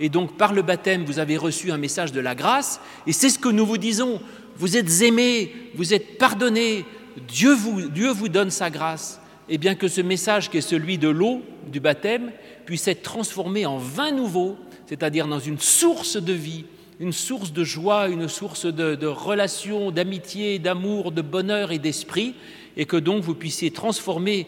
et 0.00 0.08
donc 0.08 0.36
par 0.36 0.52
le 0.52 0.62
baptême, 0.62 1.04
vous 1.04 1.18
avez 1.18 1.36
reçu 1.36 1.70
un 1.70 1.78
message 1.78 2.12
de 2.12 2.20
la 2.20 2.34
grâce, 2.34 2.80
et 3.06 3.12
c'est 3.12 3.30
ce 3.30 3.38
que 3.38 3.48
nous 3.48 3.66
vous 3.66 3.78
disons. 3.78 4.20
Vous 4.56 4.76
êtes 4.76 5.02
aimés, 5.02 5.52
vous 5.74 5.94
êtes 5.94 6.18
pardonnés, 6.18 6.84
Dieu 7.26 7.52
vous, 7.52 8.28
donne 8.28 8.50
sa 8.50 8.70
grâce. 8.70 9.20
Et 9.48 9.58
bien 9.58 9.74
que 9.74 9.88
ce 9.88 10.00
message 10.00 10.50
qui 10.50 10.58
est 10.58 10.62
celui 10.62 10.98
de 10.98 11.08
l'eau, 11.08 11.42
du 11.70 11.80
baptême, 11.80 12.32
puisse 12.66 12.86
être 12.88 13.02
transformé 13.02 13.66
en 13.66 13.78
vin 13.78 14.12
nouveau, 14.12 14.56
c'est-à-dire 14.86 15.26
dans 15.26 15.38
une 15.38 15.58
source 15.58 16.16
de 16.16 16.32
vie, 16.32 16.64
une 17.00 17.12
source 17.12 17.52
de 17.52 17.64
joie, 17.64 18.08
une 18.08 18.28
source 18.28 18.66
de, 18.66 18.94
de 18.94 19.06
relation, 19.06 19.90
d'amitié, 19.90 20.58
d'amour, 20.58 21.12
de 21.12 21.22
bonheur 21.22 21.72
et 21.72 21.78
d'esprit, 21.78 22.34
et 22.76 22.84
que 22.84 22.96
donc 22.96 23.22
vous 23.22 23.34
puissiez 23.34 23.70
transformer 23.70 24.46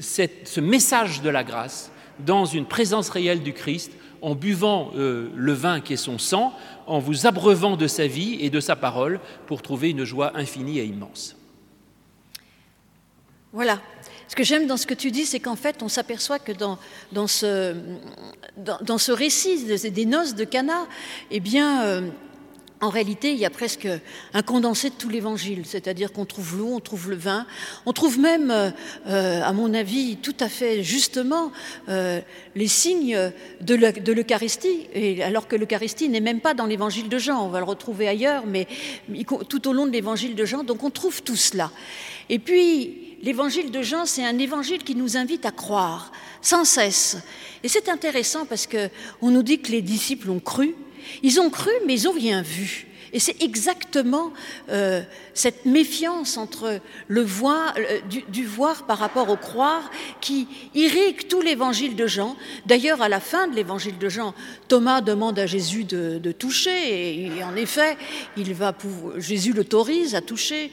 ce 0.00 0.60
message 0.60 1.22
de 1.22 1.30
la 1.30 1.44
grâce 1.44 1.90
dans 2.24 2.44
une 2.44 2.66
présence 2.66 3.08
réelle 3.10 3.42
du 3.42 3.52
Christ 3.52 3.92
en 4.22 4.34
buvant 4.34 4.90
euh, 4.96 5.28
le 5.34 5.52
vin 5.52 5.80
qui 5.80 5.94
est 5.94 5.96
son 5.96 6.18
sang, 6.18 6.52
en 6.86 6.98
vous 6.98 7.26
abreuvant 7.26 7.76
de 7.76 7.86
sa 7.86 8.06
vie 8.06 8.38
et 8.40 8.50
de 8.50 8.60
sa 8.60 8.76
parole 8.76 9.20
pour 9.46 9.62
trouver 9.62 9.90
une 9.90 10.04
joie 10.04 10.32
infinie 10.36 10.78
et 10.78 10.84
immense. 10.84 11.36
Voilà. 13.52 13.80
Ce 14.28 14.36
que 14.36 14.44
j'aime 14.44 14.66
dans 14.66 14.76
ce 14.76 14.86
que 14.86 14.94
tu 14.94 15.10
dis, 15.10 15.24
c'est 15.24 15.40
qu'en 15.40 15.56
fait, 15.56 15.82
on 15.82 15.88
s'aperçoit 15.88 16.38
que 16.38 16.52
dans, 16.52 16.78
dans, 17.12 17.26
ce, 17.26 17.74
dans, 18.58 18.98
ce 18.98 19.10
récit 19.10 19.64
des 19.64 20.04
noces 20.04 20.34
de 20.34 20.44
Cana, 20.44 20.86
eh 21.30 21.40
bien, 21.40 21.82
euh, 21.84 22.10
en 22.80 22.90
réalité, 22.90 23.32
il 23.32 23.38
y 23.38 23.44
a 23.44 23.50
presque 23.50 23.88
un 24.34 24.42
condensé 24.42 24.90
de 24.90 24.94
tout 24.94 25.08
l'évangile, 25.08 25.62
c'est-à-dire 25.66 26.12
qu'on 26.12 26.24
trouve 26.24 26.58
l'eau, 26.58 26.70
on 26.72 26.80
trouve 26.80 27.10
le 27.10 27.16
vin, 27.16 27.46
on 27.86 27.92
trouve 27.92 28.20
même, 28.20 28.50
euh, 28.52 29.42
à 29.42 29.52
mon 29.52 29.74
avis, 29.74 30.16
tout 30.16 30.36
à 30.38 30.48
fait 30.48 30.84
justement, 30.84 31.50
euh, 31.88 32.20
les 32.54 32.68
signes 32.68 33.32
de 33.60 34.12
l'Eucharistie, 34.12 34.86
alors 35.22 35.48
que 35.48 35.56
l'Eucharistie 35.56 36.08
n'est 36.08 36.20
même 36.20 36.40
pas 36.40 36.54
dans 36.54 36.66
l'évangile 36.66 37.08
de 37.08 37.18
Jean, 37.18 37.44
on 37.44 37.48
va 37.48 37.58
le 37.58 37.64
retrouver 37.64 38.06
ailleurs, 38.06 38.44
mais 38.46 38.68
tout 39.48 39.68
au 39.68 39.72
long 39.72 39.86
de 39.86 39.92
l'évangile 39.92 40.36
de 40.36 40.44
Jean, 40.44 40.62
donc 40.62 40.84
on 40.84 40.90
trouve 40.90 41.22
tout 41.22 41.36
cela. 41.36 41.72
Et 42.28 42.38
puis, 42.38 43.16
l'évangile 43.22 43.72
de 43.72 43.82
Jean, 43.82 44.06
c'est 44.06 44.24
un 44.24 44.38
évangile 44.38 44.84
qui 44.84 44.94
nous 44.94 45.16
invite 45.16 45.46
à 45.46 45.50
croire, 45.50 46.12
sans 46.42 46.64
cesse. 46.64 47.16
Et 47.64 47.68
c'est 47.68 47.88
intéressant 47.88 48.46
parce 48.46 48.68
qu'on 48.68 49.30
nous 49.30 49.42
dit 49.42 49.58
que 49.58 49.72
les 49.72 49.82
disciples 49.82 50.30
ont 50.30 50.40
cru, 50.40 50.76
ils 51.22 51.40
ont 51.40 51.50
cru, 51.50 51.70
mais 51.86 51.98
ils 51.98 52.04
n'ont 52.04 52.12
rien 52.12 52.42
vu. 52.42 52.88
Et 53.12 53.18
c'est 53.18 53.42
exactement 53.42 54.32
euh, 54.68 55.02
cette 55.34 55.64
méfiance 55.64 56.36
entre 56.36 56.80
le 57.06 57.22
voir, 57.22 57.74
euh, 57.78 58.00
du, 58.28 58.44
voir 58.44 58.86
par 58.86 58.98
rapport 58.98 59.30
au 59.30 59.36
croire 59.36 59.90
qui 60.20 60.46
irrigue 60.74 61.26
tout 61.28 61.40
l'évangile 61.40 61.96
de 61.96 62.06
Jean. 62.06 62.36
D'ailleurs, 62.66 63.00
à 63.00 63.08
la 63.08 63.20
fin 63.20 63.48
de 63.48 63.54
l'évangile 63.54 63.98
de 63.98 64.08
Jean, 64.08 64.34
Thomas 64.68 65.00
demande 65.00 65.38
à 65.38 65.46
Jésus 65.46 65.84
de, 65.84 66.32
toucher, 66.32 67.24
et, 67.24 67.44
en 67.44 67.56
effet, 67.56 67.96
il 68.36 68.52
va 68.54 68.74
Jésus 69.16 69.52
l'autorise 69.52 70.14
à 70.14 70.20
toucher. 70.20 70.70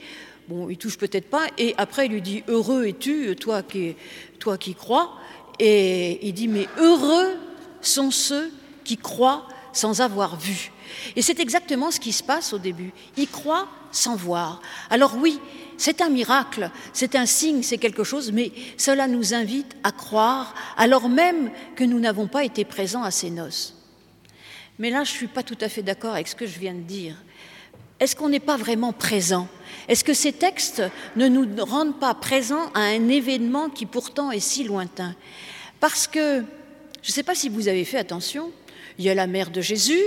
Bon, 0.48 0.70
il 0.70 0.78
touche 0.78 0.98
peut-être 0.98 1.30
pas, 1.30 1.48
et 1.58 1.74
après 1.78 2.06
il 2.06 2.12
lui 2.12 2.22
dit 2.22 2.44
Heureux 2.48 2.86
es-tu, 2.86 3.36
toi 3.36 3.64
qui, 3.64 3.96
toi 4.38 4.58
qui 4.58 4.76
crois. 4.76 5.14
Et 5.58 6.28
il 6.28 6.34
dit 6.34 6.48
Mais 6.48 6.68
heureux 6.78 7.34
sont 7.82 8.12
ceux 8.12 8.52
qui 8.84 8.98
croient 8.98 9.48
sans 9.76 10.02
avoir 10.02 10.40
vu. 10.40 10.72
Et 11.16 11.22
c'est 11.22 11.40
exactement 11.40 11.92
ce 11.92 12.00
qui 12.00 12.12
se 12.12 12.24
passe 12.24 12.54
au 12.54 12.58
début. 12.58 12.92
Il 13.18 13.28
croit 13.28 13.68
sans 13.92 14.16
voir. 14.16 14.62
Alors 14.90 15.16
oui, 15.18 15.40
c'est 15.78 16.02
un 16.02 16.10
miracle, 16.10 16.72
c'est 16.94 17.16
un 17.16 17.26
signe, 17.26 17.64
c'est 17.64 17.78
quelque 17.78 18.04
chose, 18.04 18.32
mais 18.32 18.52
cela 18.78 19.08
nous 19.08 19.34
invite 19.34 19.76
à 19.84 19.92
croire 19.92 20.54
alors 20.78 21.10
même 21.10 21.52
que 21.76 21.84
nous 21.84 22.00
n'avons 22.00 22.28
pas 22.28 22.44
été 22.44 22.66
présents 22.66 23.04
à 23.04 23.12
ces 23.12 23.30
noces. 23.30 23.76
Mais 24.80 24.90
là, 24.90 25.04
je 25.04 25.12
ne 25.12 25.18
suis 25.18 25.28
pas 25.28 25.44
tout 25.44 25.58
à 25.62 25.70
fait 25.70 25.84
d'accord 25.84 26.14
avec 26.14 26.28
ce 26.28 26.36
que 26.36 26.46
je 26.46 26.60
viens 26.60 26.74
de 26.74 26.82
dire. 26.82 27.16
Est-ce 28.00 28.16
qu'on 28.16 28.30
n'est 28.30 28.42
pas 28.42 28.58
vraiment 28.58 28.92
présent? 28.92 29.48
Est-ce 29.88 30.04
que 30.04 30.14
ces 30.14 30.34
textes 30.34 30.84
ne 31.16 31.28
nous 31.28 31.48
rendent 31.64 32.00
pas 32.00 32.14
présents 32.14 32.70
à 32.74 32.82
un 32.82 33.08
événement 33.08 33.70
qui 33.70 33.86
pourtant 33.86 34.32
est 34.32 34.42
si 34.42 34.66
lointain? 34.66 35.16
Parce 35.80 36.08
que, 36.08 36.44
je 37.02 37.10
ne 37.10 37.14
sais 37.14 37.24
pas 37.24 37.36
si 37.36 37.48
vous 37.48 37.70
avez 37.70 37.86
fait 37.86 37.98
attention, 37.98 38.52
il 38.98 39.06
y 39.06 39.10
a 39.10 39.16
la 39.16 39.28
mère 39.28 39.50
de 39.52 39.62
Jésus, 39.62 40.02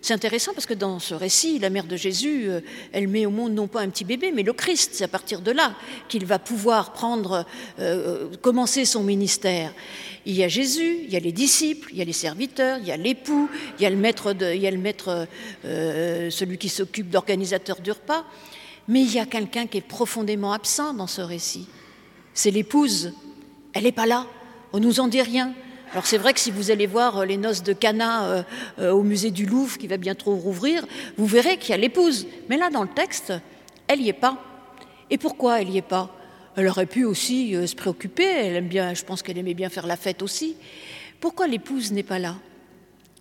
C'est 0.00 0.14
intéressant 0.14 0.52
parce 0.54 0.66
que 0.66 0.74
dans 0.74 1.00
ce 1.00 1.14
récit, 1.14 1.58
la 1.58 1.70
mère 1.70 1.84
de 1.84 1.96
Jésus, 1.96 2.44
euh, 2.48 2.60
elle 2.92 3.08
met 3.08 3.26
au 3.26 3.30
monde 3.30 3.52
non 3.52 3.66
pas 3.66 3.80
un 3.80 3.88
petit 3.88 4.04
bébé, 4.04 4.30
mais 4.32 4.42
le 4.42 4.52
Christ. 4.52 4.92
C'est 4.94 5.04
à 5.04 5.08
partir 5.08 5.40
de 5.40 5.50
là 5.50 5.74
qu'il 6.08 6.24
va 6.24 6.38
pouvoir 6.38 6.92
prendre, 6.92 7.44
euh, 7.80 8.28
commencer 8.40 8.84
son 8.84 9.02
ministère. 9.02 9.74
Il 10.24 10.34
y 10.34 10.44
a 10.44 10.48
Jésus, 10.48 10.98
il 11.04 11.10
y 11.10 11.16
a 11.16 11.20
les 11.20 11.32
disciples, 11.32 11.90
il 11.92 11.98
y 11.98 12.02
a 12.02 12.04
les 12.04 12.12
serviteurs, 12.12 12.78
il 12.78 12.86
y 12.86 12.92
a 12.92 12.96
l'époux, 12.96 13.48
il 13.78 13.82
y 13.82 13.86
a 13.86 13.90
le 13.90 13.96
maître, 13.96 14.32
de, 14.32 14.54
il 14.54 14.62
y 14.62 14.66
a 14.66 14.70
le 14.70 14.78
maître 14.78 15.26
euh, 15.64 16.30
celui 16.30 16.58
qui 16.58 16.68
s'occupe 16.68 17.10
d'organisateur 17.10 17.80
du 17.80 17.90
repas. 17.90 18.24
Mais 18.86 19.02
il 19.02 19.12
y 19.12 19.18
a 19.18 19.26
quelqu'un 19.26 19.66
qui 19.66 19.78
est 19.78 19.86
profondément 19.86 20.52
absent 20.52 20.94
dans 20.94 21.08
ce 21.08 21.20
récit. 21.20 21.66
C'est 22.34 22.50
l'épouse. 22.50 23.12
Elle 23.72 23.82
n'est 23.82 23.92
pas 23.92 24.06
là. 24.06 24.26
On 24.72 24.80
nous 24.80 25.00
en 25.00 25.08
dit 25.08 25.22
rien. 25.22 25.52
Alors 25.92 26.06
c'est 26.06 26.18
vrai 26.18 26.34
que 26.34 26.40
si 26.40 26.50
vous 26.50 26.70
allez 26.70 26.86
voir 26.86 27.18
euh, 27.18 27.24
les 27.24 27.38
noces 27.38 27.62
de 27.62 27.72
Cana 27.72 28.26
euh, 28.26 28.42
euh, 28.78 28.90
au 28.90 29.02
musée 29.02 29.30
du 29.30 29.46
Louvre, 29.46 29.78
qui 29.78 29.86
va 29.86 29.96
bientôt 29.96 30.34
rouvrir, 30.36 30.84
vous 31.16 31.26
verrez 31.26 31.56
qu'il 31.56 31.70
y 31.70 31.72
a 31.72 31.78
l'épouse. 31.78 32.26
Mais 32.48 32.58
là, 32.58 32.68
dans 32.68 32.82
le 32.82 32.88
texte, 32.88 33.32
elle 33.86 34.00
n'y 34.00 34.08
est 34.08 34.12
pas. 34.12 34.36
Et 35.10 35.16
pourquoi 35.16 35.62
elle 35.62 35.68
n'y 35.68 35.78
est 35.78 35.82
pas? 35.82 36.14
Elle 36.56 36.66
aurait 36.68 36.86
pu 36.86 37.04
aussi 37.04 37.54
se 37.66 37.74
préoccuper. 37.74 38.24
Elle 38.24 38.56
aime 38.56 38.68
bien, 38.68 38.92
je 38.92 39.04
pense 39.04 39.22
qu'elle 39.22 39.38
aimait 39.38 39.54
bien 39.54 39.70
faire 39.70 39.86
la 39.86 39.96
fête 39.96 40.22
aussi. 40.22 40.56
Pourquoi 41.20 41.46
l'épouse 41.46 41.92
n'est 41.92 42.02
pas 42.02 42.18
là? 42.18 42.36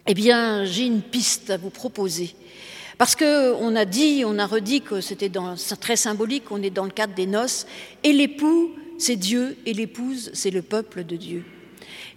Eh 0.08 0.14
bien, 0.14 0.66
j'ai 0.66 0.86
une 0.86 1.02
piste 1.02 1.50
à 1.52 1.58
vous 1.58 1.70
proposer. 1.70 2.36
Parce 2.98 3.16
qu'on 3.16 3.76
a 3.76 3.86
dit, 3.86 4.24
on 4.26 4.40
a 4.40 4.46
redit 4.46 4.82
que 4.82 5.02
c'était 5.02 5.32
très 5.80 5.96
symbolique, 5.96 6.52
on 6.52 6.64
est 6.64 6.72
dans 6.72 6.86
le 6.86 6.92
cadre 6.92 7.14
des 7.14 7.28
noces, 7.28 7.68
et 8.04 8.12
l'époux, 8.12 8.72
c'est 8.98 9.16
Dieu, 9.16 9.56
et 9.68 9.74
l'épouse, 9.74 10.32
c'est 10.34 10.50
le 10.50 10.64
peuple 10.64 11.04
de 11.04 11.16
Dieu. 11.16 11.44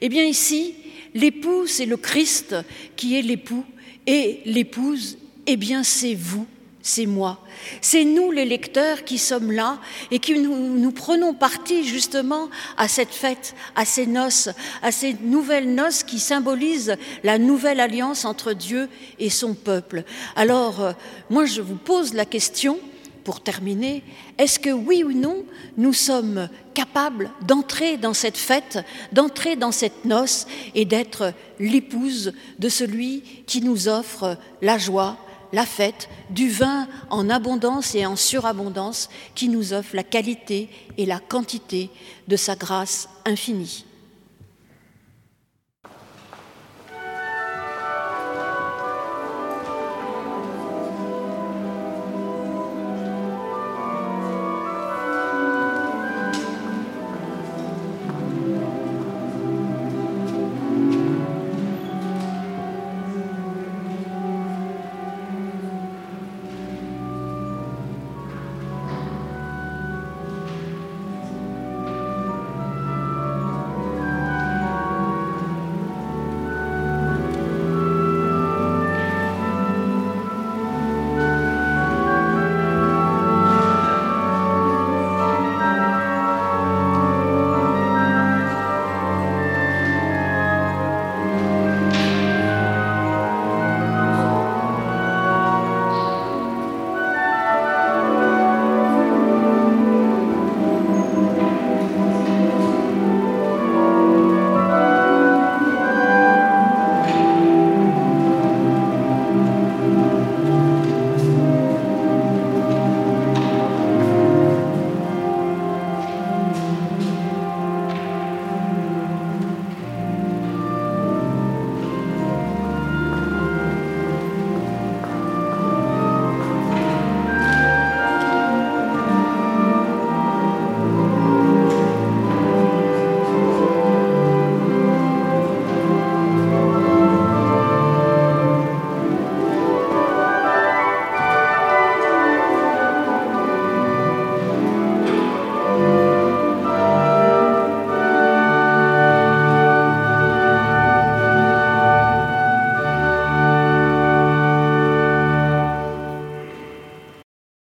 Eh 0.00 0.08
bien 0.08 0.24
ici, 0.24 0.74
l'époux, 1.14 1.66
c'est 1.66 1.86
le 1.86 1.96
Christ 1.96 2.56
qui 2.96 3.18
est 3.18 3.22
l'époux, 3.22 3.64
et 4.06 4.40
l'épouse, 4.44 5.18
eh 5.46 5.56
bien 5.56 5.82
c'est 5.82 6.14
vous, 6.14 6.46
c'est 6.82 7.06
moi. 7.06 7.40
C'est 7.82 8.04
nous 8.04 8.30
les 8.30 8.44
lecteurs 8.44 9.04
qui 9.04 9.18
sommes 9.18 9.52
là 9.52 9.78
et 10.10 10.18
qui 10.18 10.38
nous, 10.38 10.92
prenons 10.92 11.34
parti 11.34 11.84
justement 11.84 12.48
à 12.76 12.88
cette 12.88 13.12
fête, 13.12 13.54
à 13.74 13.84
ces 13.84 14.06
noces, 14.06 14.48
à 14.82 14.90
ces 14.90 15.14
nouvelles 15.22 15.74
noces 15.74 16.02
qui 16.02 16.18
symbolisent 16.18 16.96
la 17.22 17.38
nouvelle 17.38 17.80
alliance 17.80 18.24
entre 18.24 18.52
Dieu 18.54 18.88
et 19.18 19.30
son 19.30 19.54
peuple. 19.54 20.04
Alors, 20.36 20.80
euh, 20.80 20.92
moi 21.28 21.44
je 21.44 21.60
vous 21.60 21.76
pose 21.76 22.14
la 22.14 22.24
question, 22.24 22.78
pour 23.24 23.42
terminer, 23.42 24.02
est-ce 24.38 24.58
que 24.58 24.70
oui 24.70 25.04
ou 25.04 25.12
non, 25.12 25.44
nous 25.76 25.92
sommes 25.92 26.48
capables 26.74 27.30
d'entrer 27.42 27.96
dans 27.96 28.14
cette 28.14 28.36
fête, 28.36 28.78
d'entrer 29.12 29.56
dans 29.56 29.72
cette 29.72 30.04
noce 30.04 30.46
et 30.74 30.84
d'être 30.84 31.32
l'épouse 31.58 32.32
de 32.58 32.68
celui 32.68 33.22
qui 33.46 33.60
nous 33.60 33.88
offre 33.88 34.38
la 34.62 34.78
joie, 34.78 35.16
la 35.52 35.66
fête, 35.66 36.08
du 36.30 36.48
vin 36.48 36.88
en 37.10 37.28
abondance 37.28 37.94
et 37.94 38.06
en 38.06 38.16
surabondance, 38.16 39.08
qui 39.34 39.48
nous 39.48 39.72
offre 39.72 39.96
la 39.96 40.04
qualité 40.04 40.68
et 40.96 41.06
la 41.06 41.18
quantité 41.18 41.90
de 42.28 42.36
sa 42.36 42.54
grâce 42.54 43.08
infinie? 43.24 43.84